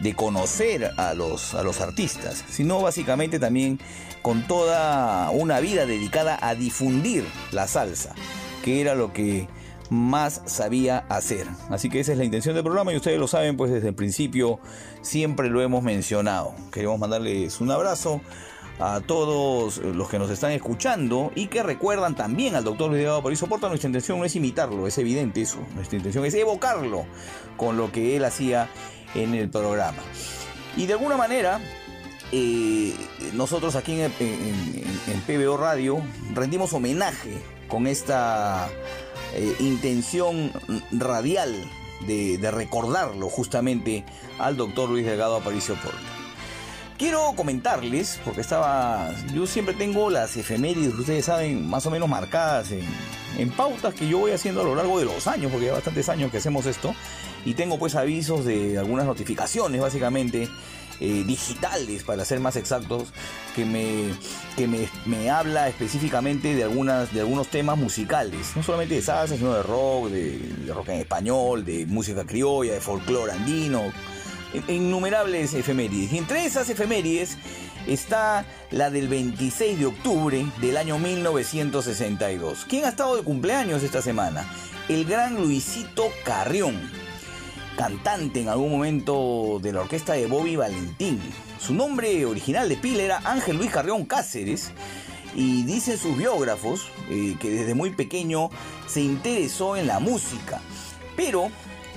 [0.00, 3.80] de conocer a los, a los artistas, sino básicamente también
[4.20, 8.14] con toda una vida dedicada a difundir la salsa,
[8.62, 9.48] que era lo que
[9.88, 11.46] más sabía hacer.
[11.70, 13.94] Así que esa es la intención del programa y ustedes lo saben, pues desde el
[13.94, 14.58] principio
[15.00, 16.54] siempre lo hemos mencionado.
[16.72, 18.20] Queremos mandarles un abrazo
[18.78, 23.32] a todos los que nos están escuchando y que recuerdan también al doctor Luis por
[23.32, 23.68] eso Porta.
[23.68, 25.58] Nuestra intención no es imitarlo, es evidente eso.
[25.74, 27.06] Nuestra intención es evocarlo
[27.56, 28.68] con lo que él hacía
[29.14, 30.02] en el programa.
[30.76, 31.60] Y de alguna manera,
[32.32, 32.94] eh,
[33.32, 36.02] nosotros aquí en, en, PBO Radio
[36.34, 37.32] rendimos homenaje
[37.68, 38.68] con esta
[39.34, 40.52] eh, intención
[40.92, 41.54] radial
[42.06, 44.04] de, de, recordarlo justamente
[44.38, 46.15] al doctor Luis Delgado Aparicio Porta.
[46.98, 49.10] Quiero comentarles, porque estaba.
[49.34, 52.80] Yo siempre tengo las efemérides, ustedes saben, más o menos marcadas en,
[53.36, 56.08] en, pautas que yo voy haciendo a lo largo de los años, porque ya bastantes
[56.08, 56.94] años que hacemos esto.
[57.44, 60.48] Y tengo pues avisos de algunas notificaciones, básicamente,
[60.98, 63.12] eh, digitales, para ser más exactos,
[63.54, 64.14] que me,
[64.56, 68.56] que me, me, habla específicamente de, algunas, de algunos temas musicales.
[68.56, 72.72] No solamente de salsa, sino de rock, de, de rock en español, de música criolla,
[72.72, 73.92] de folclore andino
[74.68, 76.12] innumerables efemérides.
[76.12, 77.38] Y entre esas efemérides
[77.86, 82.66] está la del 26 de octubre del año 1962.
[82.68, 84.46] ¿Quién ha estado de cumpleaños esta semana?
[84.88, 86.80] El gran Luisito Carrión,
[87.76, 91.20] cantante en algún momento de la orquesta de Bobby Valentín.
[91.58, 94.72] Su nombre original de pila era Ángel Luis Carrión Cáceres
[95.34, 98.50] y dicen sus biógrafos eh, que desde muy pequeño
[98.86, 100.60] se interesó en la música.
[101.16, 101.50] Pero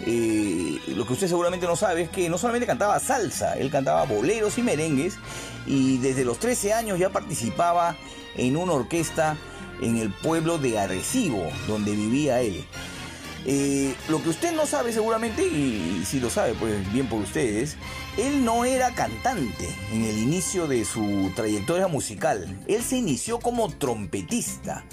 [0.06, 4.06] eh, lo que usted seguramente no sabe es que no solamente cantaba salsa, él cantaba
[4.06, 5.18] boleros y merengues
[5.66, 7.96] y desde los 13 años ya participaba
[8.36, 9.38] en una orquesta
[9.82, 12.66] en el pueblo de Arecibo, donde vivía él.
[13.46, 17.78] Eh, lo que usted no sabe seguramente, y, si lo sabe, pues bien por ustedes,
[18.18, 22.60] él no era cantante en el inicio de su trayectoria musical.
[22.68, 24.84] Él se inició como trompetista,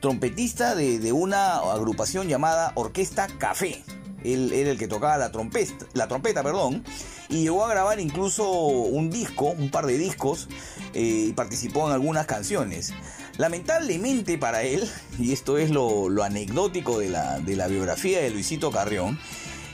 [0.00, 3.82] trompetista de, de una agrupación llamada Orquesta Café
[4.34, 6.84] él era el que tocaba la trompeta, la trompeta perdón,
[7.28, 10.48] y llegó a grabar incluso un disco, un par de discos,
[10.94, 12.92] eh, y participó en algunas canciones.
[13.38, 14.88] Lamentablemente para él,
[15.18, 19.18] y esto es lo, anecdótico de la, de la biografía de Luisito Carrión,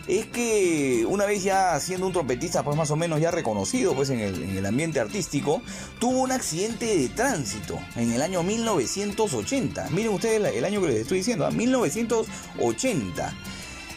[0.06, 4.10] es que una vez ya siendo un trompetista pues más o menos ya reconocido pues
[4.10, 5.62] en el, en el, ambiente artístico,
[5.98, 9.90] tuvo un accidente de tránsito en el año 1980.
[9.90, 13.34] Miren ustedes el, año que les estoy diciendo, 1980.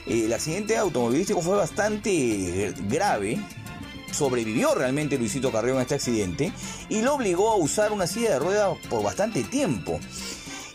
[0.08, 3.40] El accidente automovilístico fue bastante grave.
[4.12, 6.54] Sobrevivió realmente Luisito Carrión a este accidente
[6.90, 10.00] y lo obligó a usar una silla de ruedas por bastante tiempo.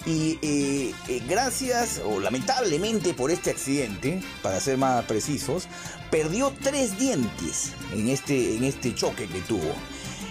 [0.07, 5.69] Y eh, eh, gracias, o lamentablemente por este accidente, para ser más precisos,
[6.11, 9.74] perdió tres dientes en este, en este choque que tuvo.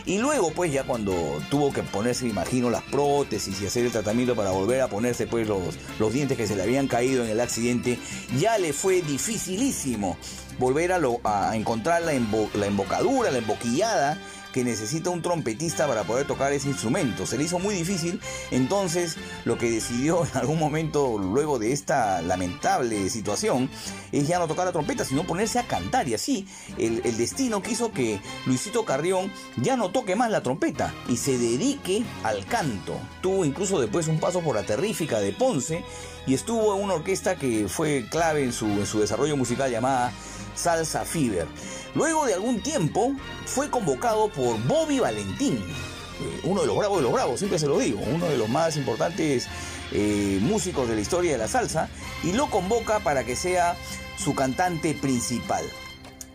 [0.10, 4.36] Y luego, pues ya cuando tuvo que ponerse, imagino, las prótesis y hacer el tratamiento
[4.36, 7.40] para volver a ponerse pues los, los dientes que se le habían caído en el
[7.40, 8.00] accidente,
[8.36, 10.18] ya le fue dificilísimo
[10.58, 12.14] volver a, lo, a encontrar la,
[12.56, 14.20] la embocadura, la emboquillada
[14.64, 17.26] necesita un trompetista para poder tocar ese instrumento.
[17.26, 18.20] Se le hizo muy difícil,
[18.52, 23.70] entonces lo que decidió en algún momento, luego de esta lamentable situación,
[24.12, 26.08] es ya no tocar la trompeta, sino ponerse a cantar.
[26.08, 31.18] Y así el, destino quiso que Luisito Carrión ya no toque más la trompeta y
[31.18, 33.00] se dedique al canto.
[33.22, 35.84] Tuvo incluso después un paso por la terrífica de Ponce
[36.26, 40.12] y estuvo en una orquesta que fue clave en su desarrollo musical llamada
[40.60, 41.48] Salsa Fever.
[41.96, 43.14] Luego de algún tiempo
[43.46, 47.68] fue convocado por Bobby Valentín, eh, uno de los bravos de los bravos, siempre se
[47.68, 49.48] lo digo, uno de los más importantes
[49.92, 51.90] eh, músicos de la historia de la salsa,
[52.24, 53.76] y lo convoca para que sea
[54.18, 55.64] su cantante principal.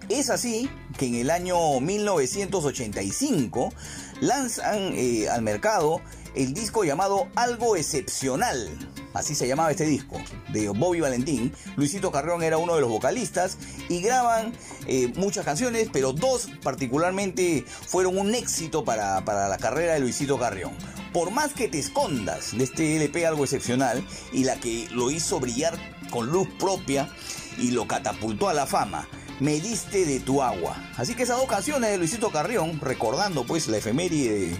[0.08, 0.68] Es así
[0.98, 3.72] que en el año 1985
[4.20, 6.00] lanzan eh, al mercado
[6.34, 8.93] el disco llamado Algo Excepcional.
[9.14, 10.20] Así se llamaba este disco,
[10.52, 11.52] de Bobby Valentín.
[11.76, 13.56] Luisito Carrión era uno de los vocalistas
[13.88, 14.52] y graban
[14.86, 20.36] eh, muchas canciones, pero dos particularmente fueron un éxito para, para la carrera de Luisito
[20.36, 20.72] Carrión.
[21.12, 25.38] Por más que te escondas de este LP algo excepcional y la que lo hizo
[25.38, 25.78] brillar
[26.10, 27.08] con luz propia
[27.56, 29.08] y lo catapultó a la fama.
[29.38, 30.76] Me diste de tu agua.
[30.96, 34.56] Así que esas dos canciones de Luisito Carrión, recordando pues la efeméride de,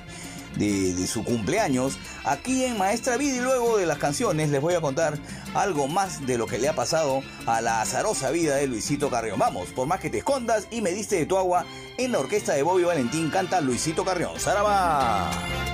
[0.57, 4.81] de, su cumpleaños, aquí en Maestra Vida y luego de las canciones les voy a
[4.81, 5.19] contar
[5.55, 9.39] algo más de lo que le ha pasado a la azarosa vida de Luisito Carrión.
[9.39, 11.65] Vamos, por más que te escondas y me diste de tu agua,
[11.99, 14.39] en la orquesta de Bobby Valentín canta Luisito Carrión.
[14.39, 15.74] ¡Saraba!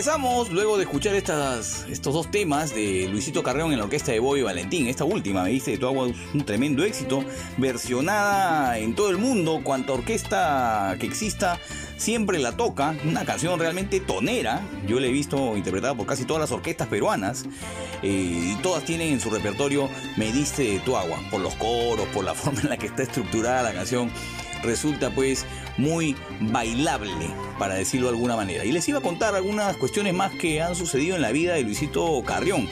[0.00, 4.18] Regresamos luego de escuchar estas, estos dos temas de Luisito Carreón en la orquesta de
[4.18, 4.86] Boy Valentín.
[4.86, 7.22] Esta última, me dice, de tu agua un tremendo éxito,
[7.58, 11.58] versionada en todo el mundo, cuanta orquesta que exista
[11.98, 16.40] siempre la toca, una canción realmente tonera, yo la he visto interpretada por casi todas
[16.40, 17.44] las orquestas peruanas
[18.02, 22.06] eh, y todas tienen en su repertorio Me diste de tu agua, por los coros,
[22.14, 24.10] por la forma en la que está estructurada la canción
[24.62, 25.46] resulta pues
[25.76, 27.12] muy bailable,
[27.58, 28.64] para decirlo de alguna manera.
[28.64, 31.62] Y les iba a contar algunas cuestiones más que han sucedido en la vida de
[31.62, 32.68] Luisito Carrión.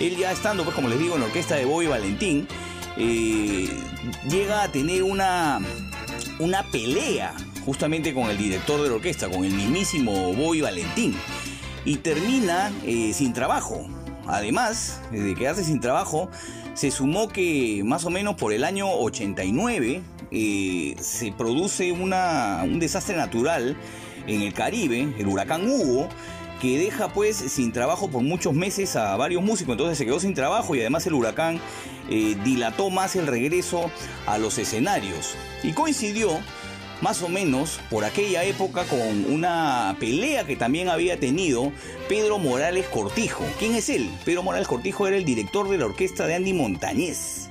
[0.00, 2.46] Él ya estando, pues como les digo, en la orquesta de Bobby Valentín,
[2.96, 3.68] eh,
[4.28, 5.60] llega a tener una,
[6.38, 7.34] una pelea
[7.64, 11.14] justamente con el director de la orquesta, con el mismísimo Bobby Valentín,
[11.84, 13.86] y termina eh, sin trabajo.
[14.26, 16.30] Además de quedarse sin trabajo,
[16.74, 23.76] se sumó que más o menos por el año 89 se produce un desastre natural
[24.26, 26.08] en el Caribe, el huracán Hugo,
[26.60, 30.34] que deja pues sin trabajo por muchos meses a varios músicos, entonces se quedó sin
[30.34, 31.60] trabajo y además el huracán
[32.10, 33.90] eh, dilató más el regreso
[34.26, 35.34] a los escenarios.
[35.62, 36.38] Y coincidió
[37.00, 41.72] más o menos por aquella época con una pelea que también había tenido
[42.08, 43.44] Pedro Morales Cortijo.
[43.58, 44.10] ¿Quién es él?
[44.24, 47.47] Pedro Morales Cortijo era el director de la orquesta de Andy Montañez.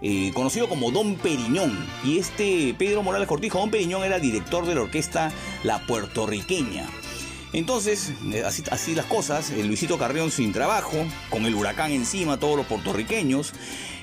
[0.00, 1.76] Eh, conocido como Don Periñón.
[2.04, 5.32] Y este Pedro Morales Cortijo, Don Periñón, era director de la orquesta
[5.64, 6.86] La Puertorriqueña.
[7.52, 10.96] Entonces, eh, así, las cosas, el Luisito Carrión sin trabajo,
[11.30, 13.54] con el huracán encima, todos los puertorriqueños.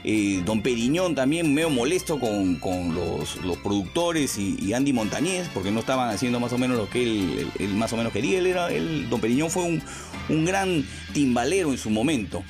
[0.04, 2.60] Eh, don Periñón también medio molesto con,
[2.94, 7.04] los, productores y, Andy Montañez, porque no estaban haciendo más o menos lo que
[7.60, 8.40] él, más o menos quería.
[8.40, 8.70] Él era,
[9.10, 9.82] don Periñón fue un,
[10.30, 12.44] un gran timbalero en su momento.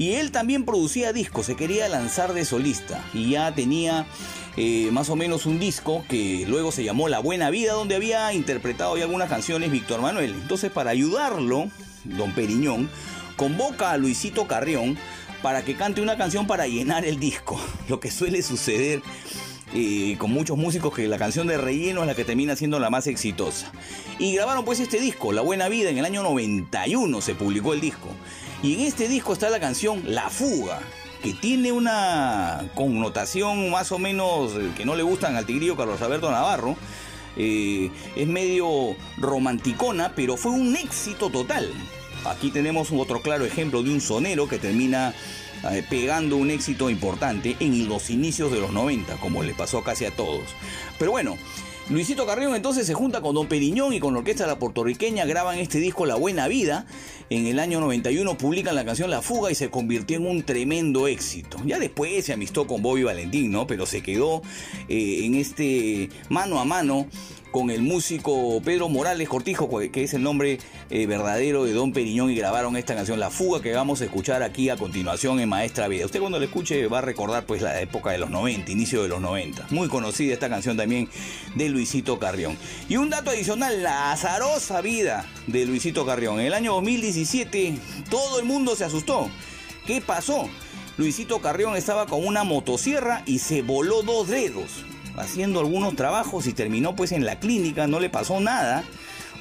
[0.00, 4.06] Y él también producía discos, se quería lanzar de solista y ya tenía
[4.56, 8.32] eh, más o menos un disco que luego se llamó La Buena Vida, donde había
[8.32, 10.30] interpretado ya algunas canciones Víctor Manuel.
[10.30, 11.68] Entonces, para ayudarlo,
[12.04, 12.88] don Periñón
[13.36, 14.96] convoca a Luisito Carrión
[15.42, 17.60] para que cante una canción para llenar el disco,
[17.90, 19.02] lo que suele suceder
[19.74, 22.88] eh, con muchos músicos que la canción de relleno es la que termina siendo la
[22.88, 23.70] más exitosa.
[24.18, 27.82] Y grabaron pues este disco, La Buena Vida, en el año 91 se publicó el
[27.82, 28.08] disco.
[28.62, 30.80] Y en este disco está la canción La Fuga,
[31.22, 36.02] que tiene una connotación más o menos eh, que no le gustan al tigrillo Carlos
[36.02, 36.76] Alberto Navarro.
[37.38, 41.72] Eh, es medio romanticona, pero fue un éxito total.
[42.26, 45.14] Aquí tenemos otro claro ejemplo de un sonero que termina
[45.70, 50.04] eh, pegando un éxito importante en los inicios de los 90, como le pasó casi
[50.04, 50.50] a todos.
[50.98, 51.38] Pero bueno,
[51.90, 55.58] Luisito Carrión entonces se junta con Don Periñón y con la orquesta la puertorriqueña, graban
[55.58, 56.86] este disco La Buena Vida.
[57.32, 61.06] En el año 91 publican la canción La Fuga y se convirtió en un tremendo
[61.06, 61.58] éxito.
[61.64, 63.68] Ya después se amistó con Bobby Valentín, ¿no?
[63.68, 64.42] Pero se quedó
[64.88, 67.06] eh, en este mano a mano
[67.50, 70.58] con el músico Pedro Morales Cortijo, que es el nombre
[70.90, 74.42] eh, verdadero de Don Periñón, y grabaron esta canción, La Fuga, que vamos a escuchar
[74.42, 76.06] aquí a continuación en Maestra Vida.
[76.06, 79.08] Usted cuando la escuche va a recordar pues la época de los 90, inicio de
[79.08, 79.66] los 90.
[79.70, 81.08] Muy conocida esta canción también
[81.54, 82.56] de Luisito Carrión.
[82.88, 86.40] Y un dato adicional, la azarosa vida de Luisito Carrión.
[86.40, 87.74] En el año 2017
[88.08, 89.28] todo el mundo se asustó.
[89.86, 90.48] ¿Qué pasó?
[90.96, 94.84] Luisito Carrión estaba con una motosierra y se voló dos dedos
[95.16, 98.84] haciendo algunos trabajos y terminó pues en la clínica, no le pasó nada.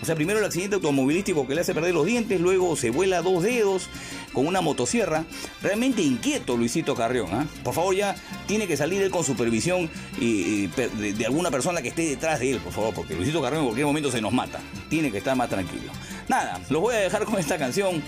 [0.02, 3.22] O sea, primero el accidente automovilístico que le hace perder los dientes, luego se vuela
[3.22, 3.90] dos dedos
[4.32, 5.26] con una motosierra.
[5.62, 7.28] Realmente inquieto Luisito Carrión.
[7.34, 7.46] ¿ah?
[7.64, 8.16] Por favor, ya
[8.48, 9.90] tiene que salir él con supervisión
[10.20, 13.68] y, de, alguna persona que esté detrás de él, por favor, porque Luisito Carrión en
[13.68, 14.60] cualquier momento se nos mata.
[14.90, 15.92] Tiene que estar más tranquilo.
[16.30, 18.02] Nada, los voy a dejar con esta canción,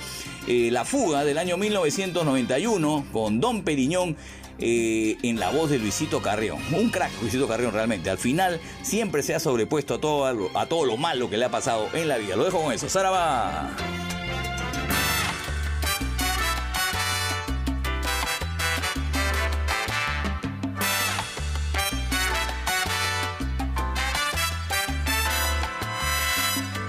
[0.48, 4.16] eh, La Fuga del año 1991, con Don Periñón
[4.62, 6.60] eh, en la voz de Luisito Carrión.
[6.72, 8.10] Un crack Luisito Carrión realmente.
[8.10, 11.52] Al final siempre se ha sobrepuesto a todo, a todo lo malo que le ha
[11.52, 12.36] pasado en la vida.
[12.36, 12.88] Lo dejo con eso.
[12.88, 13.72] Sara va.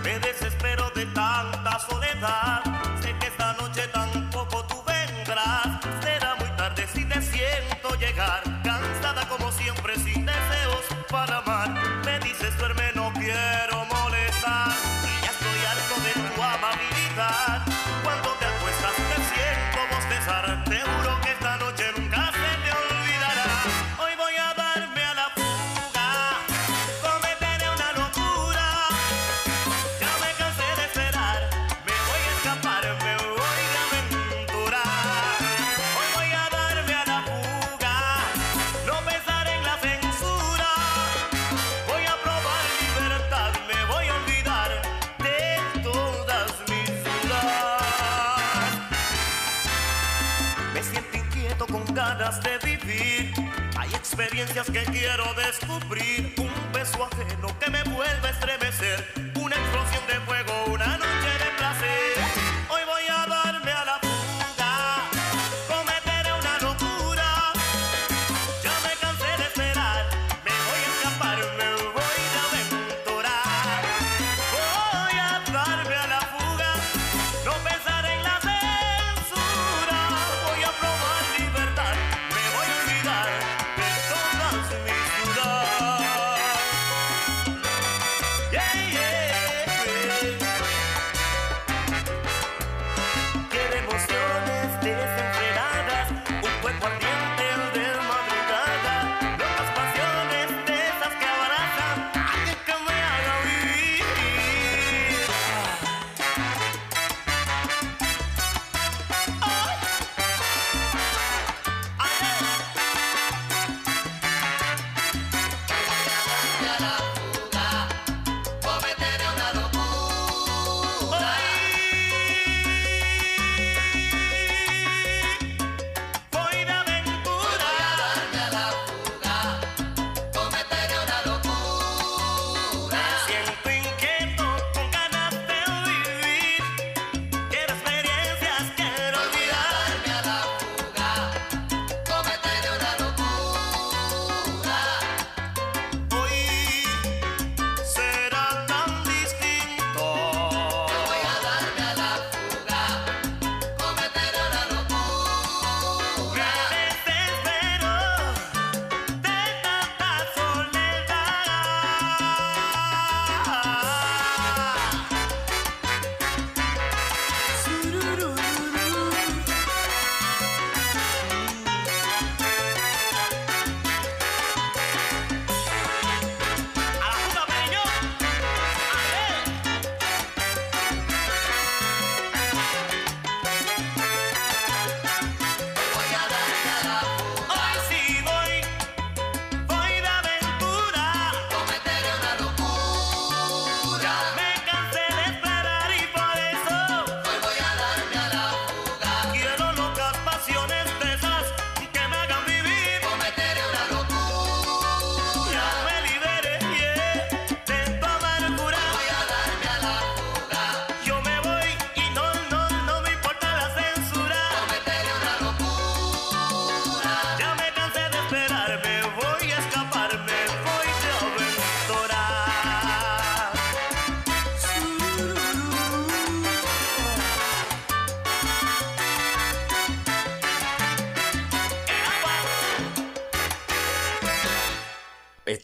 [0.05, 2.63] Me desespero de tanta soledad
[54.51, 60.65] que quiero descubrir, un beso ajeno que me vuelve a estremecer, una explosión de fuego,
[60.73, 61.02] una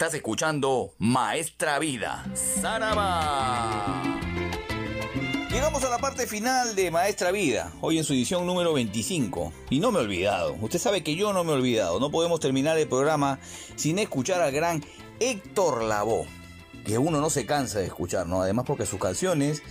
[0.08, 2.24] Estás escuchando Maestra Vida.
[2.32, 4.02] Saraba.
[5.50, 9.52] Llegamos a la parte final de Maestra Vida, hoy en su edición número 25.
[9.68, 12.40] Y no me he olvidado, usted sabe que yo no me he olvidado, no podemos
[12.40, 13.38] terminar el programa
[13.76, 14.82] sin escuchar al gran
[15.20, 16.26] Héctor Lavoe,
[16.86, 18.40] que uno no se cansa de escuchar, ¿no?
[18.40, 19.62] Además porque sus canciones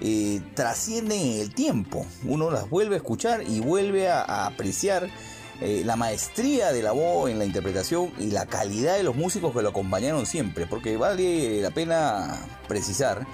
[0.00, 5.10] eh, trascienden en el tiempo, uno las vuelve a escuchar y vuelve a apreciar
[5.64, 9.54] eh, la maestría de la voz en la interpretación y la calidad de los músicos
[9.54, 12.36] que lo acompañaron siempre, porque vale la pena
[12.66, 13.28] precisar,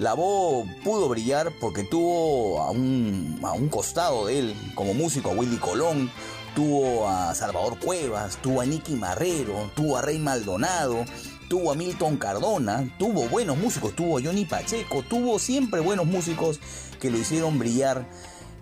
[0.00, 5.30] la voz pudo brillar porque tuvo a un, a un costado de él como músico
[5.30, 6.10] a Willy Colón,
[6.56, 11.04] tuvo a Salvador Cuevas, tuvo a Nicky Marrero, tuvo a Rey Maldonado,
[11.48, 16.58] tuvo a Milton Cardona, tuvo buenos músicos, tuvo a Johnny Pacheco, tuvo siempre buenos músicos
[16.98, 18.08] que lo hicieron brillar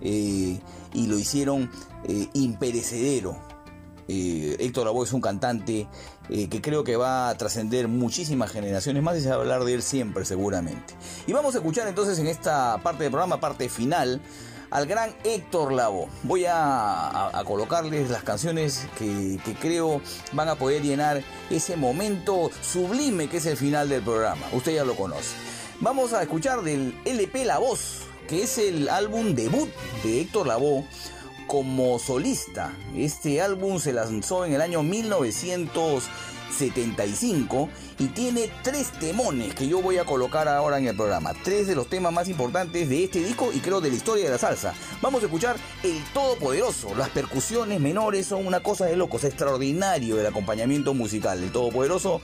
[0.02, 0.59] eh,
[0.93, 1.70] y lo hicieron
[2.05, 3.36] eh, imperecedero.
[4.09, 5.86] Eh, Héctor Lavoe es un cantante
[6.31, 9.65] eh, que creo que va a trascender muchísimas generaciones más y se va a hablar
[9.65, 10.94] de él siempre seguramente.
[11.27, 14.23] Y vamos a escuchar entonces en esta parte del programa, parte final,
[14.70, 16.09] al gran Héctor Lavoe.
[16.23, 20.01] Voy a, colocarles las canciones que, que creo
[20.32, 24.47] van a poder llenar ese momento sublime que es el final del programa.
[24.52, 25.35] Usted ya lo conoce.
[25.81, 29.70] Vamos a escuchar del LP La Voz, que es el álbum debut
[30.05, 30.84] de Héctor Lavoe
[31.46, 32.74] como solista.
[32.94, 39.96] Este álbum se lanzó en el año 1975 y tiene tres temones que yo voy
[39.96, 41.32] a colocar ahora en el programa.
[41.42, 44.32] Tres de los temas más importantes de este disco y creo de la historia de
[44.32, 44.74] la salsa.
[45.00, 46.94] Vamos a escuchar El Todopoderoso.
[46.94, 51.42] Las percusiones menores son una cosa de locos, extraordinario el acompañamiento musical.
[51.42, 52.20] El Todopoderoso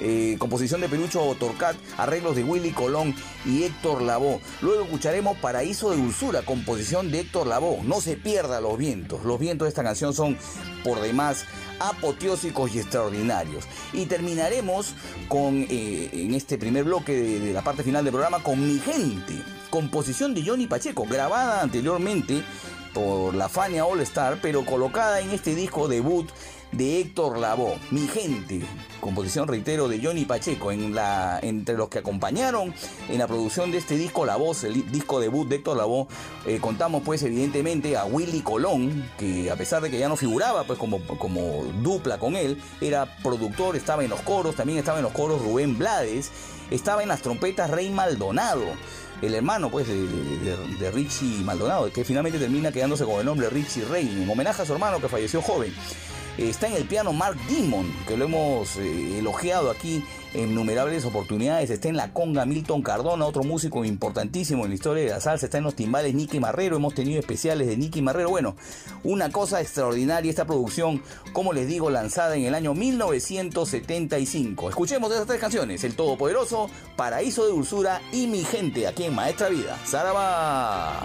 [0.00, 3.14] eh, composición de Pelucho Torcat, arreglos de Willy Colón
[3.44, 4.40] y Héctor Lavoe.
[4.60, 7.82] Luego escucharemos Paraíso de Dulzura, composición de Héctor Lavoe.
[7.82, 9.24] No se pierda los vientos.
[9.24, 10.36] Los vientos de esta canción son
[10.84, 11.44] por demás
[11.78, 13.64] apoteósicos y extraordinarios.
[13.92, 14.94] Y terminaremos
[15.28, 18.78] con, eh, en este primer bloque de, de la parte final del programa, con Mi
[18.78, 19.34] Gente,
[19.70, 22.42] composición de Johnny Pacheco, grabada anteriormente
[22.96, 26.30] por la Fania All Star, pero colocada en este disco debut
[26.72, 28.60] de Héctor Lavoe, Mi Gente,
[29.00, 32.74] composición, reitero, de Johnny Pacheco, en la, entre los que acompañaron
[33.08, 36.06] en la producción de este disco La Voz, el disco debut de Héctor Lavoe,
[36.46, 40.64] eh, contamos pues evidentemente a Willy Colón, que a pesar de que ya no figuraba
[40.64, 45.04] pues como, como dupla con él, era productor, estaba en los coros, también estaba en
[45.04, 46.30] los coros Rubén Blades,
[46.70, 48.64] estaba en las trompetas Rey Maldonado,
[49.22, 53.48] el hermano pues de, de, de, Richie Maldonado, que finalmente termina quedándose con el nombre
[53.48, 55.72] Richie Rey, en homenaje a su hermano que falleció joven.
[56.38, 60.04] Está en el piano Mark Dimon, que lo hemos eh, elogiado aquí
[60.34, 61.70] en innumerables oportunidades.
[61.70, 65.46] Está en la conga Milton Cardona, otro músico importantísimo en la historia de la salsa.
[65.46, 66.76] Está en los timbales Nicky Marrero.
[66.76, 68.28] Hemos tenido especiales de Nicky Marrero.
[68.28, 68.54] Bueno,
[69.02, 71.02] una cosa extraordinaria esta producción,
[71.32, 74.68] como les digo, lanzada en el año 1975.
[74.68, 79.48] Escuchemos esas tres canciones: El Todopoderoso, Paraíso de Dulzura y Mi Gente, aquí en Maestra
[79.48, 79.78] Vida.
[79.86, 81.02] ¡Saraba!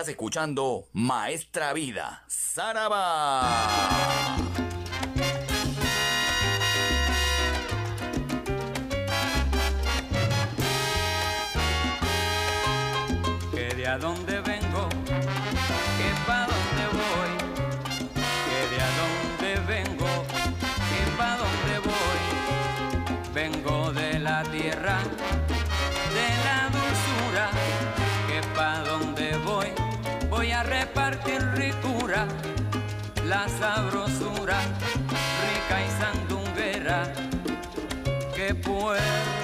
[0.00, 3.44] Estás escuchando Maestra Vida, Saraba.
[13.52, 14.29] ¿Que de a dónde
[31.24, 32.26] pirritura,
[33.26, 34.58] la sabrosura
[35.46, 37.12] rica y sandunguera
[38.34, 39.39] que puede.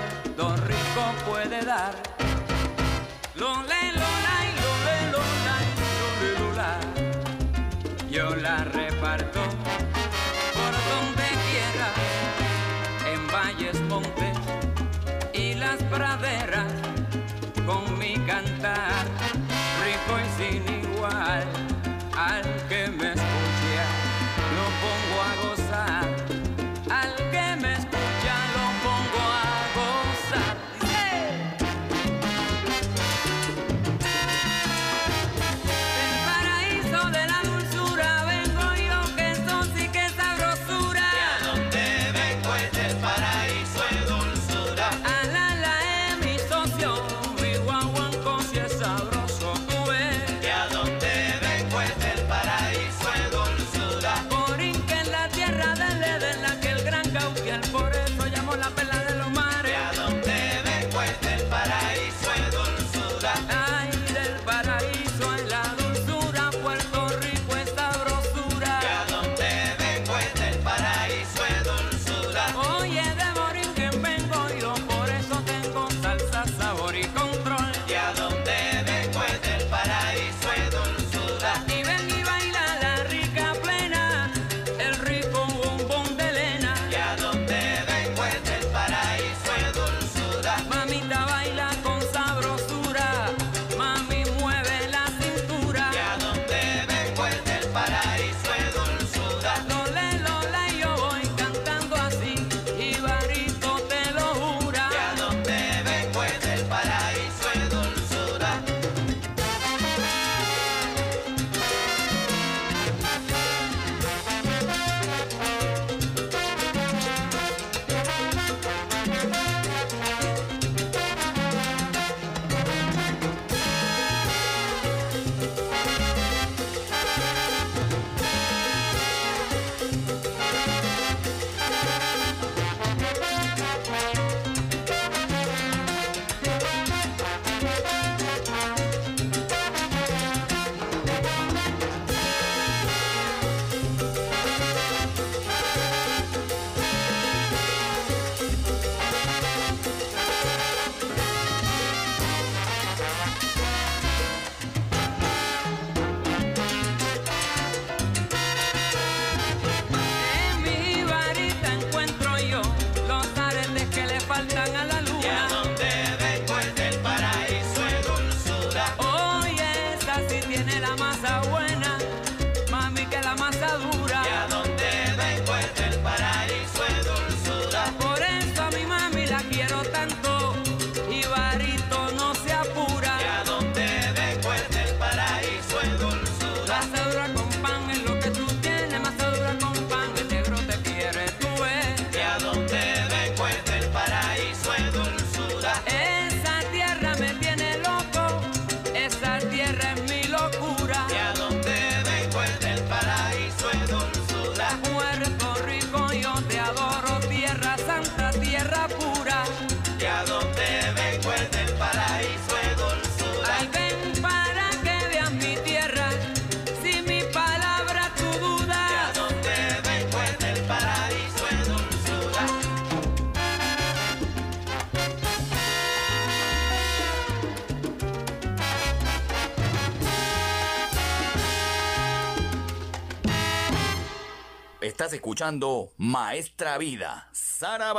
[235.07, 237.95] Estás escuchando Maestra Vida, Saraba.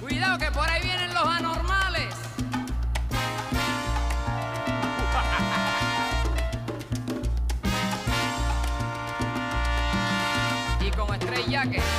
[0.00, 2.14] Cuidado que por ahí vienen los anormales.
[10.80, 11.89] y como estrella que...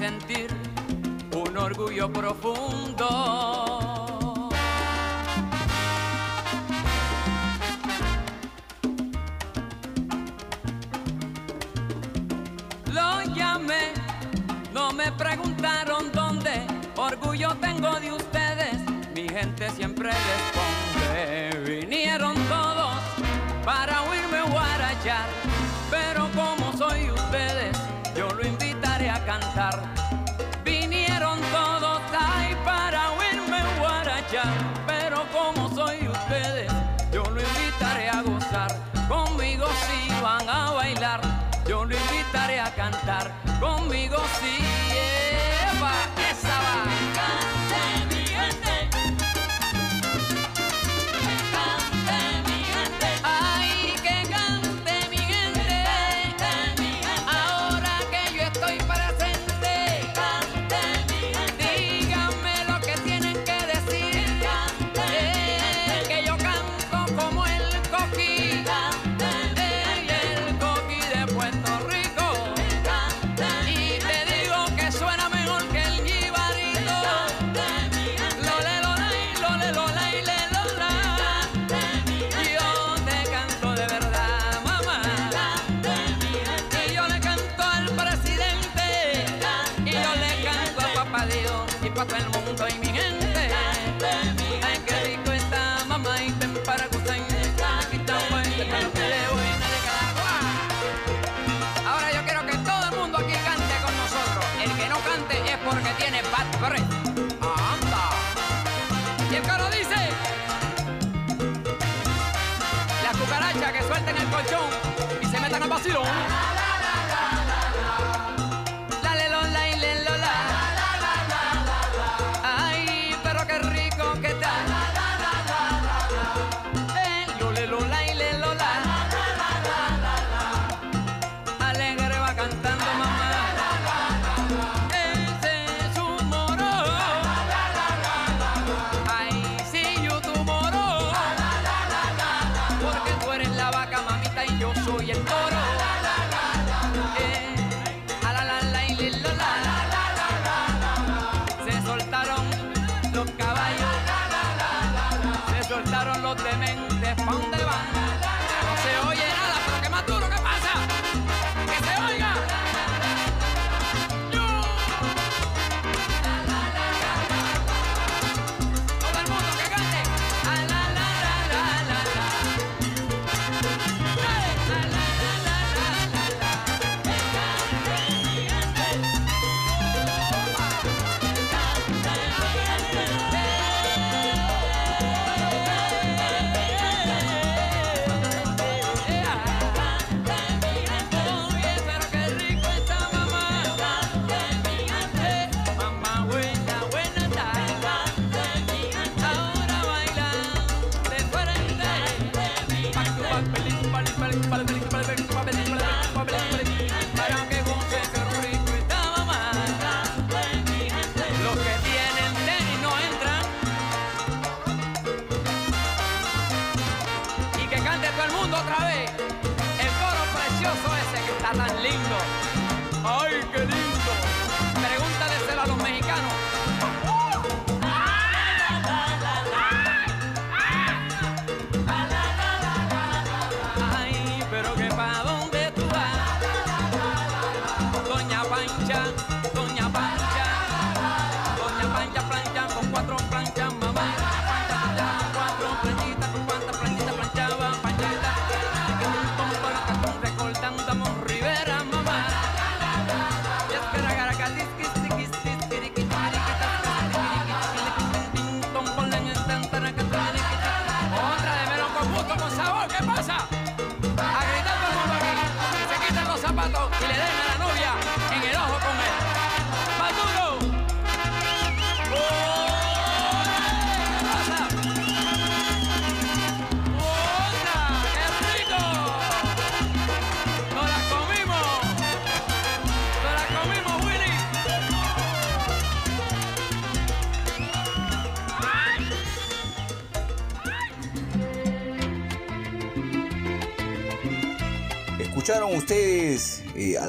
[0.00, 0.48] sentir
[1.34, 3.06] un orgullo profundo.
[12.86, 13.92] Lo llamé,
[14.72, 18.78] no me preguntaron dónde, orgullo tengo de ustedes,
[19.14, 20.79] mi gente siempre les.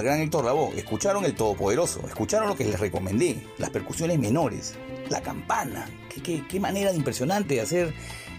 [0.01, 4.73] Al gran Héctor Lavoe, escucharon el Todopoderoso, escucharon lo que les recomendé, las percusiones menores,
[5.09, 5.87] la campana.
[6.23, 7.93] Qué, manera impresionante de hacer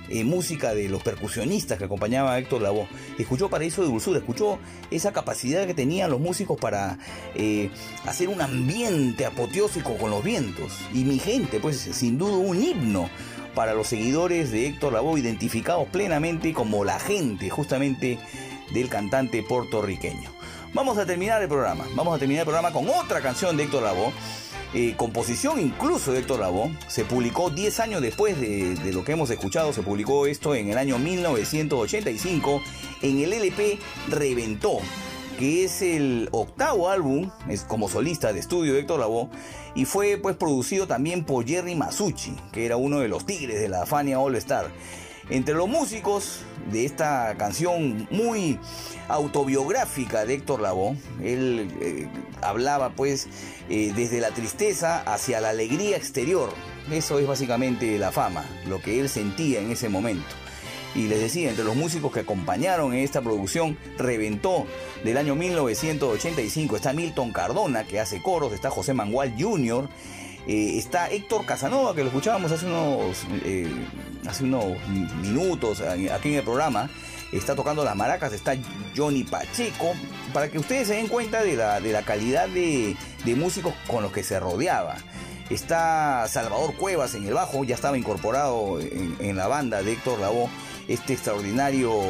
[0.09, 2.89] eh, música de los percusionistas que acompañaba a Héctor Lavoe.
[3.17, 4.59] Escuchó Paraíso de Dulzura, escuchó
[4.91, 6.99] esa capacidad que tenían los músicos para
[7.37, 7.71] eh,
[8.07, 10.73] hacer un ambiente apoteósico con los vientos.
[10.93, 13.09] Y mi gente, pues sin duda un himno
[13.55, 18.19] para los seguidores de Héctor Lavoe, identificados plenamente como la gente justamente
[18.75, 20.42] del cantante puertorriqueño.
[20.75, 23.83] Vamos a terminar el programa, vamos a terminar el programa con otra canción de Héctor
[23.83, 24.10] Lavoe,
[24.73, 29.28] eh, composición incluso de Héctor Lavoe, se publicó 10 años después de, lo que hemos
[29.28, 32.62] escuchado, se publicó esto en el año 1985
[33.02, 34.78] en el LP Reventó,
[35.39, 39.28] que es el octavo álbum es como solista de estudio de Héctor Lavoe
[39.75, 43.68] y fue pues producido también por Jerry Masucci, que era uno de los tigres de
[43.68, 44.70] la Fania All Star.
[45.33, 48.59] Entre los músicos de esta canción muy
[49.09, 52.07] autobiográfica de Héctor Lavoe, él eh,
[52.43, 53.28] hablaba pues
[53.70, 56.52] eh, desde la tristeza hacia la alegría exterior.
[56.91, 60.28] Eso es básicamente la fama, lo que él sentía en ese momento.
[60.94, 64.67] Y les decía, entre los músicos que acompañaron en esta producción, reventó
[65.02, 66.77] del año 1985.
[66.77, 69.89] Está Milton Cardona, que hace coros, está José Mangual Jr.,
[70.47, 73.71] eh, está Héctor Casanova, que lo escuchábamos hace unos, eh,
[74.27, 74.77] hace unos
[75.21, 76.91] minutos aquí en el programa.
[77.33, 78.55] Está tocando las maracas, está
[78.95, 79.95] Johnny Pacheco,
[80.35, 84.03] para que ustedes se den cuenta de la, de la calidad de, de músicos con
[84.03, 84.97] los que se rodeaba.
[85.49, 90.21] Está Salvador Cuevas en el bajo, ya estaba incorporado en, en la banda de Héctor
[90.21, 90.49] Lavoe,
[90.89, 92.01] este extraordinario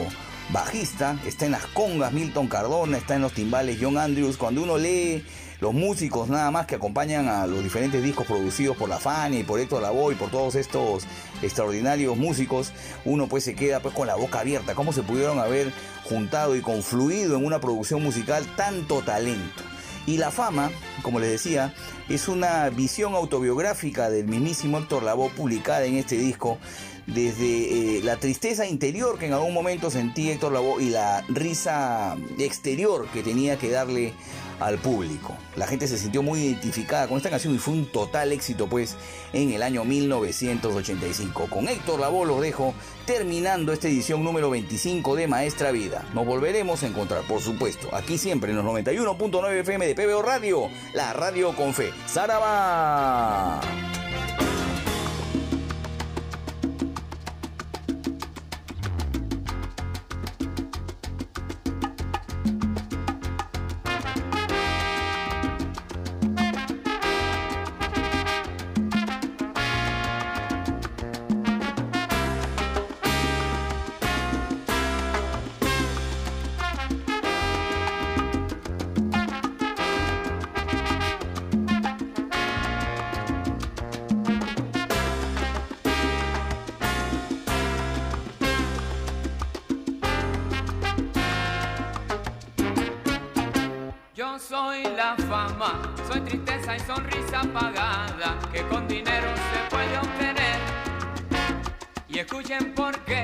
[0.51, 1.17] bajista.
[1.25, 4.36] Está en las congas Milton Cardona, está en los timbales John Andrews.
[4.36, 5.25] Cuando uno lee
[5.62, 9.44] los músicos nada más que acompañan a los diferentes discos producidos por la Fania y
[9.44, 11.05] por Héctor Lavoe y por todos estos
[11.41, 12.73] extraordinarios músicos,
[13.05, 14.74] uno pues se queda pues con la boca abierta.
[14.74, 19.62] ¿Cómo se pudieron haber juntado y confluido en una producción musical tanto talento?
[20.05, 21.73] Y la fama, como les decía,
[22.08, 26.58] es una visión autobiográfica del mismísimo Héctor Lavoe publicada en este disco
[27.07, 32.17] desde eh, la tristeza interior que en algún momento sentí Héctor Lavoe y la risa
[32.39, 34.15] exterior que tenía que darle
[34.61, 35.37] al público.
[35.57, 38.97] La gente se sintió muy identificada con esta canción y fue un total éxito pues
[39.33, 41.49] en el año 1985.
[41.51, 42.75] Con Héctor Lavoe los dejo
[43.07, 46.05] terminando esta edición número 25 de Maestra Vida.
[46.15, 50.69] Nos volveremos a encontrar, por supuesto, aquí siempre en los 91.9 FM de PBO Radio,
[50.95, 51.91] la radio con fe.
[52.07, 53.61] ¡Zaraba!
[96.20, 100.58] Tristeza y sonrisa apagada que con dinero se puede obtener.
[102.08, 103.23] Y escuchen por qué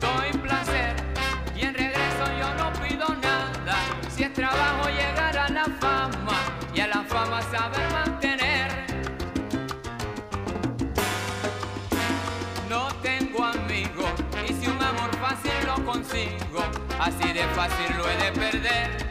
[0.00, 0.96] doy placer
[1.54, 3.76] y en regreso yo no pido nada.
[4.08, 6.38] Si es trabajo llegar a la fama
[6.74, 8.86] y a la fama saber mantener.
[12.68, 14.12] No tengo amigos
[14.48, 16.62] y si un amor fácil lo consigo,
[16.98, 19.07] así de fácil lo he de perder.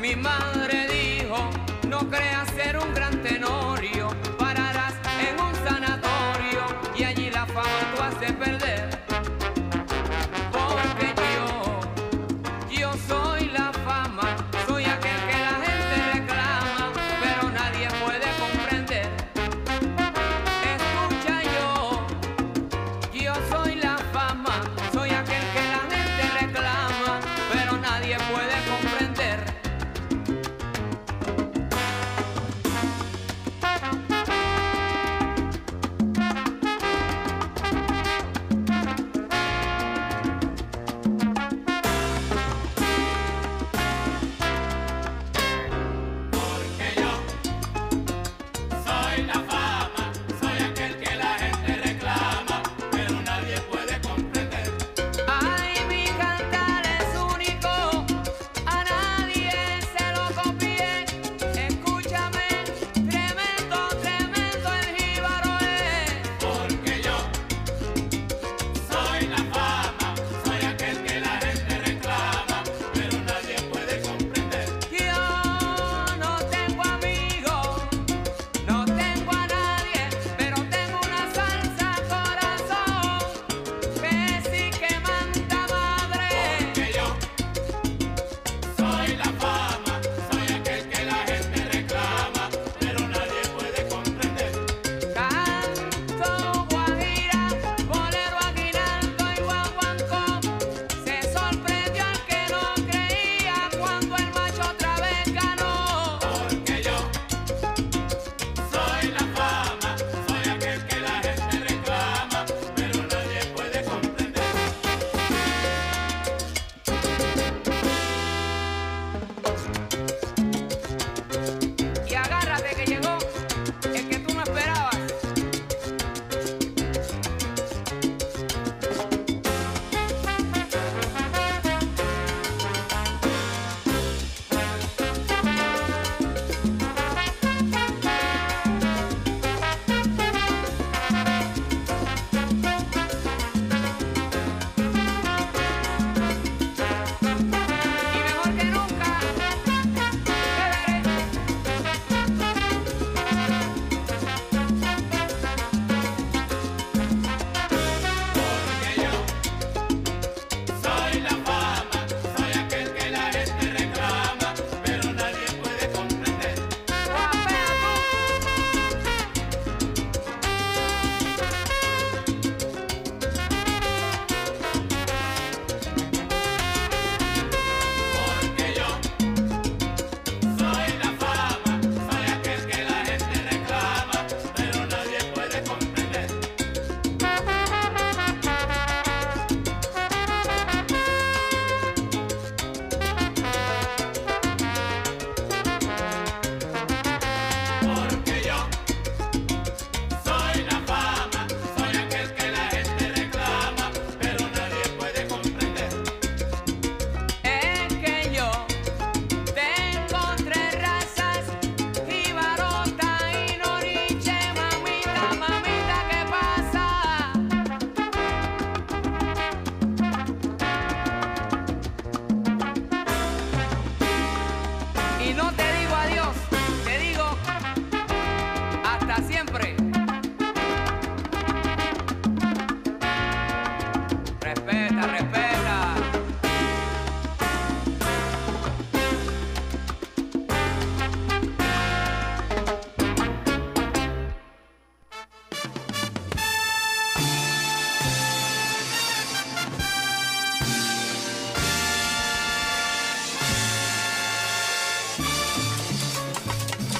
[0.00, 1.50] Mi madre dijo,
[1.88, 3.99] no creas ser un gran tenorio,